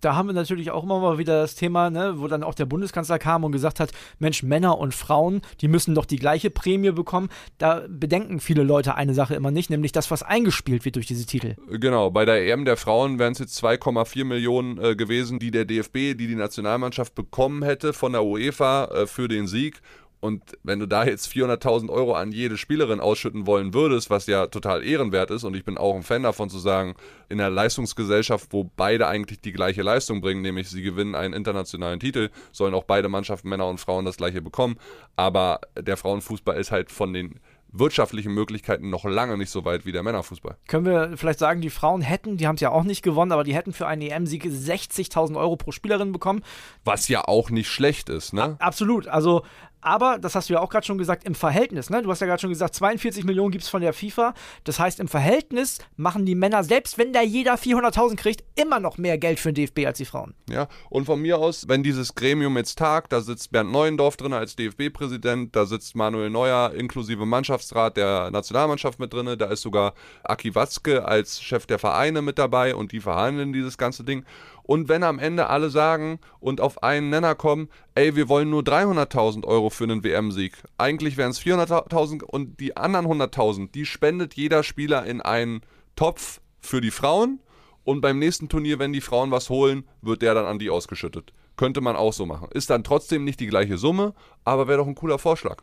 da 0.00 0.14
haben 0.14 0.28
wir 0.28 0.32
natürlich 0.32 0.70
auch 0.70 0.84
immer 0.84 1.00
mal 1.00 1.18
wieder 1.18 1.40
das 1.40 1.54
Thema, 1.54 1.90
ne, 1.90 2.14
wo 2.16 2.28
dann 2.28 2.42
auch 2.42 2.54
der 2.54 2.66
Bundeskanzler 2.66 3.18
kam 3.18 3.44
und 3.44 3.52
gesagt 3.52 3.80
hat, 3.80 3.90
Mensch, 4.18 4.42
Männer 4.42 4.78
und 4.78 4.94
Frauen, 4.94 5.42
die 5.60 5.68
müssen 5.68 5.94
doch 5.94 6.04
die 6.04 6.18
gleiche 6.18 6.50
Prämie 6.50 6.92
bekommen. 6.92 7.28
Da 7.58 7.84
bedenken 7.88 8.40
viele 8.40 8.62
Leute 8.62 8.94
eine 8.94 9.14
Sache 9.14 9.34
immer 9.34 9.50
nicht, 9.50 9.70
nämlich 9.70 9.92
das, 9.92 10.10
was 10.10 10.22
eingespielt 10.22 10.84
wird 10.84 10.96
durch 10.96 11.06
diese 11.06 11.26
Titel. 11.26 11.56
Genau, 11.68 12.10
bei 12.10 12.24
der 12.24 12.46
EM 12.46 12.64
der 12.64 12.76
Frauen 12.76 13.18
wären 13.18 13.32
es 13.32 13.38
jetzt 13.38 13.62
2,4 13.62 14.24
Millionen 14.24 14.78
äh, 14.78 14.96
gewesen, 14.96 15.38
die 15.38 15.50
der 15.50 15.64
DFB, 15.64 16.16
die 16.16 16.26
die 16.26 16.36
Nationalmannschaft 16.36 17.14
bekommen 17.14 17.62
hätte 17.62 17.92
von 17.92 18.12
der 18.12 18.24
UEFA 18.24 18.84
äh, 18.84 19.06
für 19.06 19.28
den 19.28 19.46
Sieg. 19.46 19.80
Und 20.20 20.42
wenn 20.62 20.80
du 20.80 20.86
da 20.86 21.04
jetzt 21.04 21.28
400.000 21.28 21.90
Euro 21.90 22.14
an 22.14 22.32
jede 22.32 22.56
Spielerin 22.56 23.00
ausschütten 23.00 23.46
wollen 23.46 23.72
würdest, 23.72 24.10
was 24.10 24.26
ja 24.26 24.48
total 24.48 24.84
ehrenwert 24.84 25.30
ist, 25.30 25.44
und 25.44 25.54
ich 25.54 25.64
bin 25.64 25.78
auch 25.78 25.94
ein 25.94 26.02
Fan 26.02 26.24
davon 26.24 26.50
zu 26.50 26.58
sagen, 26.58 26.94
in 27.28 27.40
einer 27.40 27.50
Leistungsgesellschaft, 27.50 28.48
wo 28.50 28.64
beide 28.76 29.06
eigentlich 29.06 29.40
die 29.40 29.52
gleiche 29.52 29.82
Leistung 29.82 30.20
bringen, 30.20 30.42
nämlich 30.42 30.68
sie 30.70 30.82
gewinnen 30.82 31.14
einen 31.14 31.34
internationalen 31.34 32.00
Titel, 32.00 32.30
sollen 32.52 32.74
auch 32.74 32.84
beide 32.84 33.08
Mannschaften, 33.08 33.48
Männer 33.48 33.68
und 33.68 33.78
Frauen, 33.78 34.04
das 34.04 34.16
gleiche 34.16 34.42
bekommen. 34.42 34.76
Aber 35.14 35.60
der 35.78 35.96
Frauenfußball 35.96 36.58
ist 36.58 36.72
halt 36.72 36.90
von 36.90 37.12
den 37.12 37.40
wirtschaftlichen 37.70 38.32
Möglichkeiten 38.32 38.90
noch 38.90 39.04
lange 39.04 39.36
nicht 39.36 39.50
so 39.50 39.64
weit 39.64 39.84
wie 39.84 39.92
der 39.92 40.02
Männerfußball. 40.02 40.56
Können 40.66 40.86
wir 40.86 41.16
vielleicht 41.16 41.38
sagen, 41.38 41.60
die 41.60 41.70
Frauen 41.70 42.00
hätten, 42.00 42.36
die 42.36 42.46
haben 42.46 42.54
es 42.54 42.60
ja 42.60 42.70
auch 42.70 42.84
nicht 42.84 43.02
gewonnen, 43.02 43.32
aber 43.32 43.44
die 43.44 43.54
hätten 43.54 43.72
für 43.72 43.86
einen 43.86 44.02
EM-Sieg 44.02 44.44
60.000 44.44 45.36
Euro 45.36 45.56
pro 45.56 45.72
Spielerin 45.72 46.12
bekommen. 46.12 46.42
Was 46.84 47.08
ja 47.08 47.24
auch 47.24 47.50
nicht 47.50 47.68
schlecht 47.68 48.08
ist, 48.08 48.32
ne? 48.32 48.56
Absolut. 48.58 49.06
Also 49.06 49.42
aber, 49.80 50.18
das 50.18 50.34
hast 50.34 50.48
du 50.48 50.54
ja 50.54 50.60
auch 50.60 50.70
gerade 50.70 50.86
schon 50.86 50.98
gesagt, 50.98 51.24
im 51.24 51.34
Verhältnis, 51.34 51.90
ne? 51.90 52.02
Du 52.02 52.10
hast 52.10 52.20
ja 52.20 52.26
gerade 52.26 52.40
schon 52.40 52.50
gesagt, 52.50 52.74
42 52.74 53.24
Millionen 53.24 53.50
gibt 53.50 53.64
es 53.64 53.70
von 53.70 53.80
der 53.80 53.92
FIFA. 53.92 54.34
Das 54.64 54.78
heißt, 54.78 55.00
im 55.00 55.08
Verhältnis 55.08 55.78
machen 55.96 56.26
die 56.26 56.34
Männer, 56.34 56.64
selbst 56.64 56.98
wenn 56.98 57.12
da 57.12 57.22
jeder 57.22 57.54
400.000 57.54 58.16
kriegt, 58.16 58.44
immer 58.56 58.80
noch 58.80 58.98
mehr 58.98 59.18
Geld 59.18 59.38
für 59.38 59.52
den 59.52 59.66
DFB 59.66 59.86
als 59.86 59.98
die 59.98 60.04
Frauen. 60.04 60.34
Ja, 60.50 60.68
und 60.90 61.04
von 61.06 61.20
mir 61.20 61.38
aus, 61.38 61.68
wenn 61.68 61.82
dieses 61.82 62.14
Gremium 62.14 62.56
jetzt 62.56 62.78
tagt, 62.78 63.12
da 63.12 63.20
sitzt 63.20 63.52
Bernd 63.52 63.70
Neuendorf 63.70 64.16
drin 64.16 64.32
als 64.32 64.56
DFB-Präsident, 64.56 65.54
da 65.54 65.66
sitzt 65.66 65.94
Manuel 65.94 66.30
Neuer 66.30 66.72
inklusive 66.74 67.26
Mannschaftsrat 67.26 67.96
der 67.96 68.30
Nationalmannschaft 68.30 68.98
mit 68.98 69.12
drin, 69.12 69.38
da 69.38 69.46
ist 69.46 69.62
sogar 69.62 69.94
Aki 70.24 70.54
Watzke 70.54 71.04
als 71.04 71.40
Chef 71.40 71.66
der 71.66 71.78
Vereine 71.78 72.22
mit 72.22 72.38
dabei 72.38 72.74
und 72.74 72.92
die 72.92 73.00
verhandeln 73.00 73.52
dieses 73.52 73.78
ganze 73.78 74.04
Ding. 74.04 74.24
Und 74.68 74.90
wenn 74.90 75.02
am 75.02 75.18
Ende 75.18 75.46
alle 75.46 75.70
sagen 75.70 76.20
und 76.40 76.60
auf 76.60 76.82
einen 76.82 77.08
Nenner 77.08 77.34
kommen, 77.34 77.70
ey, 77.94 78.16
wir 78.16 78.28
wollen 78.28 78.50
nur 78.50 78.60
300.000 78.60 79.46
Euro 79.46 79.70
für 79.70 79.84
einen 79.84 80.04
WM-Sieg. 80.04 80.62
Eigentlich 80.76 81.16
wären 81.16 81.30
es 81.30 81.40
400.000 81.40 82.22
und 82.22 82.60
die 82.60 82.76
anderen 82.76 83.06
100.000, 83.06 83.70
die 83.72 83.86
spendet 83.86 84.34
jeder 84.34 84.62
Spieler 84.62 85.06
in 85.06 85.22
einen 85.22 85.62
Topf 85.96 86.42
für 86.60 86.82
die 86.82 86.90
Frauen. 86.90 87.40
Und 87.82 88.02
beim 88.02 88.18
nächsten 88.18 88.50
Turnier, 88.50 88.78
wenn 88.78 88.92
die 88.92 89.00
Frauen 89.00 89.30
was 89.30 89.48
holen, 89.48 89.84
wird 90.02 90.20
der 90.20 90.34
dann 90.34 90.44
an 90.44 90.58
die 90.58 90.68
ausgeschüttet. 90.68 91.32
Könnte 91.56 91.80
man 91.80 91.96
auch 91.96 92.12
so 92.12 92.26
machen. 92.26 92.50
Ist 92.52 92.68
dann 92.68 92.84
trotzdem 92.84 93.24
nicht 93.24 93.40
die 93.40 93.46
gleiche 93.46 93.78
Summe, 93.78 94.12
aber 94.44 94.68
wäre 94.68 94.80
doch 94.80 94.86
ein 94.86 94.94
cooler 94.94 95.18
Vorschlag 95.18 95.62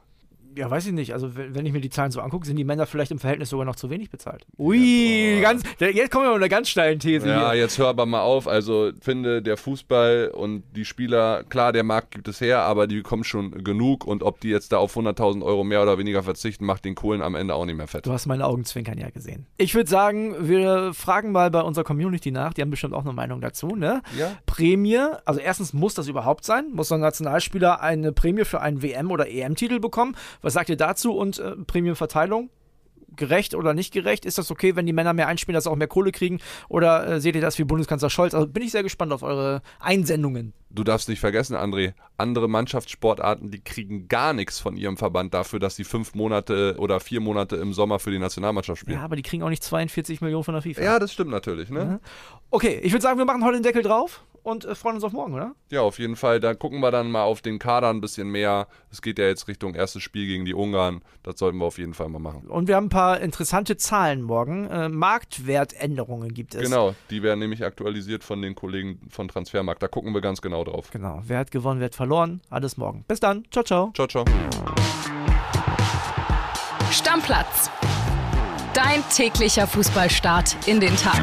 ja, 0.55 0.69
weiß 0.69 0.87
ich 0.87 0.93
nicht. 0.93 1.13
Also, 1.13 1.35
wenn 1.35 1.65
ich 1.65 1.73
mir 1.73 1.81
die 1.81 1.89
Zahlen 1.89 2.11
so 2.11 2.21
angucke, 2.21 2.45
sind 2.45 2.55
die 2.55 2.63
Männer 2.63 2.85
vielleicht 2.85 3.11
im 3.11 3.19
Verhältnis 3.19 3.49
sogar 3.49 3.65
noch 3.65 3.75
zu 3.75 3.89
wenig 3.89 4.09
bezahlt. 4.09 4.45
Ui, 4.57 5.39
ganz, 5.41 5.63
jetzt 5.79 6.11
kommen 6.11 6.25
wir 6.25 6.31
mit 6.31 6.41
einer 6.41 6.49
ganz 6.49 6.69
steilen 6.69 6.99
These 6.99 7.27
ja, 7.27 7.51
hier. 7.51 7.61
jetzt 7.61 7.77
hör 7.77 7.87
aber 7.87 8.05
mal 8.05 8.21
auf. 8.21 8.47
Also, 8.47 8.91
finde, 9.01 9.41
der 9.41 9.57
Fußball 9.57 10.31
und 10.33 10.63
die 10.75 10.85
Spieler, 10.85 11.43
klar, 11.43 11.73
der 11.73 11.83
Markt 11.83 12.11
gibt 12.11 12.27
es 12.27 12.39
her, 12.41 12.61
aber 12.61 12.87
die 12.87 12.97
bekommen 12.97 13.23
schon 13.23 13.63
genug. 13.63 14.05
Und 14.05 14.23
ob 14.23 14.39
die 14.39 14.49
jetzt 14.49 14.71
da 14.71 14.77
auf 14.77 14.95
100.000 14.95 15.43
Euro 15.43 15.63
mehr 15.63 15.81
oder 15.81 15.97
weniger 15.97 16.23
verzichten, 16.23 16.65
macht 16.65 16.85
den 16.85 16.95
Kohlen 16.95 17.21
am 17.21 17.35
Ende 17.35 17.53
auch 17.53 17.65
nicht 17.65 17.75
mehr 17.77 17.87
fett. 17.87 18.05
Du 18.05 18.11
hast 18.11 18.25
meine 18.25 18.45
Augenzwinkern 18.45 18.97
ja 18.97 19.09
gesehen. 19.09 19.45
Ich 19.57 19.75
würde 19.75 19.89
sagen, 19.89 20.35
wir 20.47 20.93
fragen 20.93 21.31
mal 21.31 21.51
bei 21.51 21.61
unserer 21.61 21.83
Community 21.83 22.31
nach. 22.31 22.53
Die 22.53 22.61
haben 22.61 22.69
bestimmt 22.69 22.93
auch 22.93 23.03
eine 23.03 23.13
Meinung 23.13 23.41
dazu, 23.41 23.67
ne? 23.75 24.01
Ja. 24.17 24.31
Prämie, 24.45 24.99
also 25.25 25.39
erstens 25.39 25.73
muss 25.73 25.93
das 25.93 26.07
überhaupt 26.07 26.45
sein? 26.45 26.71
Muss 26.73 26.87
so 26.87 26.95
ein 26.95 27.01
Nationalspieler 27.01 27.81
eine 27.81 28.11
Prämie 28.11 28.45
für 28.45 28.61
einen 28.61 28.81
WM- 28.81 29.11
oder 29.11 29.29
EM-Titel 29.29 29.79
bekommen? 29.79 30.15
Was 30.45 30.53
sagt 30.53 30.69
ihr 30.69 30.77
dazu? 30.77 31.11
Und 31.11 31.39
äh, 31.39 31.55
Prämienverteilung? 31.55 32.51
gerecht 33.15 33.55
oder 33.55 33.73
nicht 33.73 33.93
gerecht? 33.93 34.25
Ist 34.25 34.37
das 34.37 34.51
okay, 34.51 34.75
wenn 34.75 34.85
die 34.85 34.91
Männer 34.91 35.13
mehr 35.13 35.27
einspielen, 35.27 35.53
dass 35.53 35.63
sie 35.63 35.71
auch 35.71 35.77
mehr 35.77 35.87
Kohle 35.87 36.11
kriegen? 36.11 36.39
Oder 36.67 37.07
äh, 37.07 37.21
seht 37.21 37.35
ihr 37.35 37.41
das 37.41 37.57
wie 37.57 37.63
Bundeskanzler 37.63 38.09
Scholz? 38.09 38.33
Also 38.33 38.45
bin 38.45 38.61
ich 38.61 38.71
sehr 38.71 38.83
gespannt 38.83 39.13
auf 39.13 39.23
eure 39.23 39.61
Einsendungen. 39.79 40.53
Du 40.69 40.83
darfst 40.83 41.07
nicht 41.07 41.21
vergessen, 41.21 41.55
André, 41.55 41.93
andere 42.17 42.49
Mannschaftssportarten, 42.49 43.51
die 43.51 43.63
kriegen 43.63 44.09
gar 44.09 44.33
nichts 44.33 44.59
von 44.59 44.75
ihrem 44.75 44.97
Verband 44.97 45.33
dafür, 45.33 45.59
dass 45.59 45.77
sie 45.77 45.85
fünf 45.85 46.13
Monate 46.13 46.75
oder 46.77 46.99
vier 46.99 47.21
Monate 47.21 47.55
im 47.55 47.71
Sommer 47.71 47.99
für 47.99 48.11
die 48.11 48.19
Nationalmannschaft 48.19 48.81
spielen. 48.81 48.97
Ja, 48.97 49.05
aber 49.05 49.15
die 49.15 49.23
kriegen 49.23 49.43
auch 49.43 49.49
nicht 49.49 49.63
42 49.63 50.19
Millionen 50.19 50.43
von 50.43 50.53
der 50.53 50.63
FIFA. 50.63 50.81
Ja, 50.81 50.99
das 50.99 51.13
stimmt 51.13 51.31
natürlich, 51.31 51.69
ne? 51.69 51.85
Mhm. 51.85 51.99
Okay, 52.51 52.81
ich 52.83 52.91
würde 52.91 53.03
sagen, 53.03 53.17
wir 53.17 53.25
machen 53.25 53.45
heute 53.45 53.57
den 53.57 53.63
Deckel 53.63 53.83
drauf 53.83 54.25
und 54.45 54.63
äh, 54.63 54.75
freuen 54.75 54.95
uns 54.95 55.03
auf 55.03 55.11
morgen, 55.11 55.33
oder? 55.33 55.55
Ja, 55.69 55.81
auf 55.81 55.97
jeden 55.97 56.15
Fall. 56.15 56.39
Da 56.39 56.53
gucken 56.53 56.79
wir 56.79 56.91
dann 56.91 57.09
mal 57.09 57.23
auf 57.23 57.41
den 57.41 57.57
Kader 57.57 57.89
ein 57.89 57.99
bisschen 57.99 58.29
mehr. 58.29 58.67
Es 58.91 59.01
geht 59.01 59.17
ja 59.17 59.25
jetzt 59.25 59.47
Richtung 59.47 59.73
erstes 59.73 60.03
Spiel 60.03 60.27
gegen 60.27 60.45
die 60.45 60.53
Ungarn. 60.53 61.01
Das 61.23 61.39
sollten 61.39 61.57
wir 61.57 61.65
auf 61.65 61.79
jeden 61.79 61.95
Fall 61.95 62.09
mal 62.09 62.19
machen. 62.19 62.47
Und 62.47 62.67
wir 62.67 62.75
haben 62.75 62.85
ein 62.85 62.89
paar 62.89 63.19
interessante 63.19 63.75
Zahlen 63.77 64.21
morgen. 64.21 64.69
Äh, 64.69 64.89
Marktwertänderungen 64.89 66.33
gibt 66.33 66.53
es. 66.53 66.61
Genau, 66.61 66.93
die 67.09 67.23
werden 67.23 67.39
nämlich 67.39 67.65
aktualisiert 67.65 68.23
von 68.23 68.41
den 68.41 68.53
Kollegen 68.53 68.99
von 69.09 69.27
Transfermarkt. 69.27 69.81
Da 69.81 69.87
gucken 69.87 70.13
wir 70.13 70.21
ganz 70.21 70.41
genau 70.41 70.63
drauf. 70.63 70.91
Genau, 70.91 71.21
wer 71.25 71.39
hat 71.39 71.49
gewonnen, 71.51 71.79
wer 71.79 71.85
hat 71.85 71.95
verloren. 71.95 72.41
Alles 72.49 72.77
morgen. 72.77 73.03
Bis 73.07 73.19
dann. 73.19 73.45
Ciao, 73.49 73.63
ciao. 73.63 73.91
Ciao, 73.95 74.07
ciao. 74.07 74.25
Stammplatz. 76.91 77.71
Dein 78.75 79.03
täglicher 79.09 79.65
Fußballstart 79.65 80.67
in 80.67 80.79
den 80.79 80.95
Tag. 80.97 81.21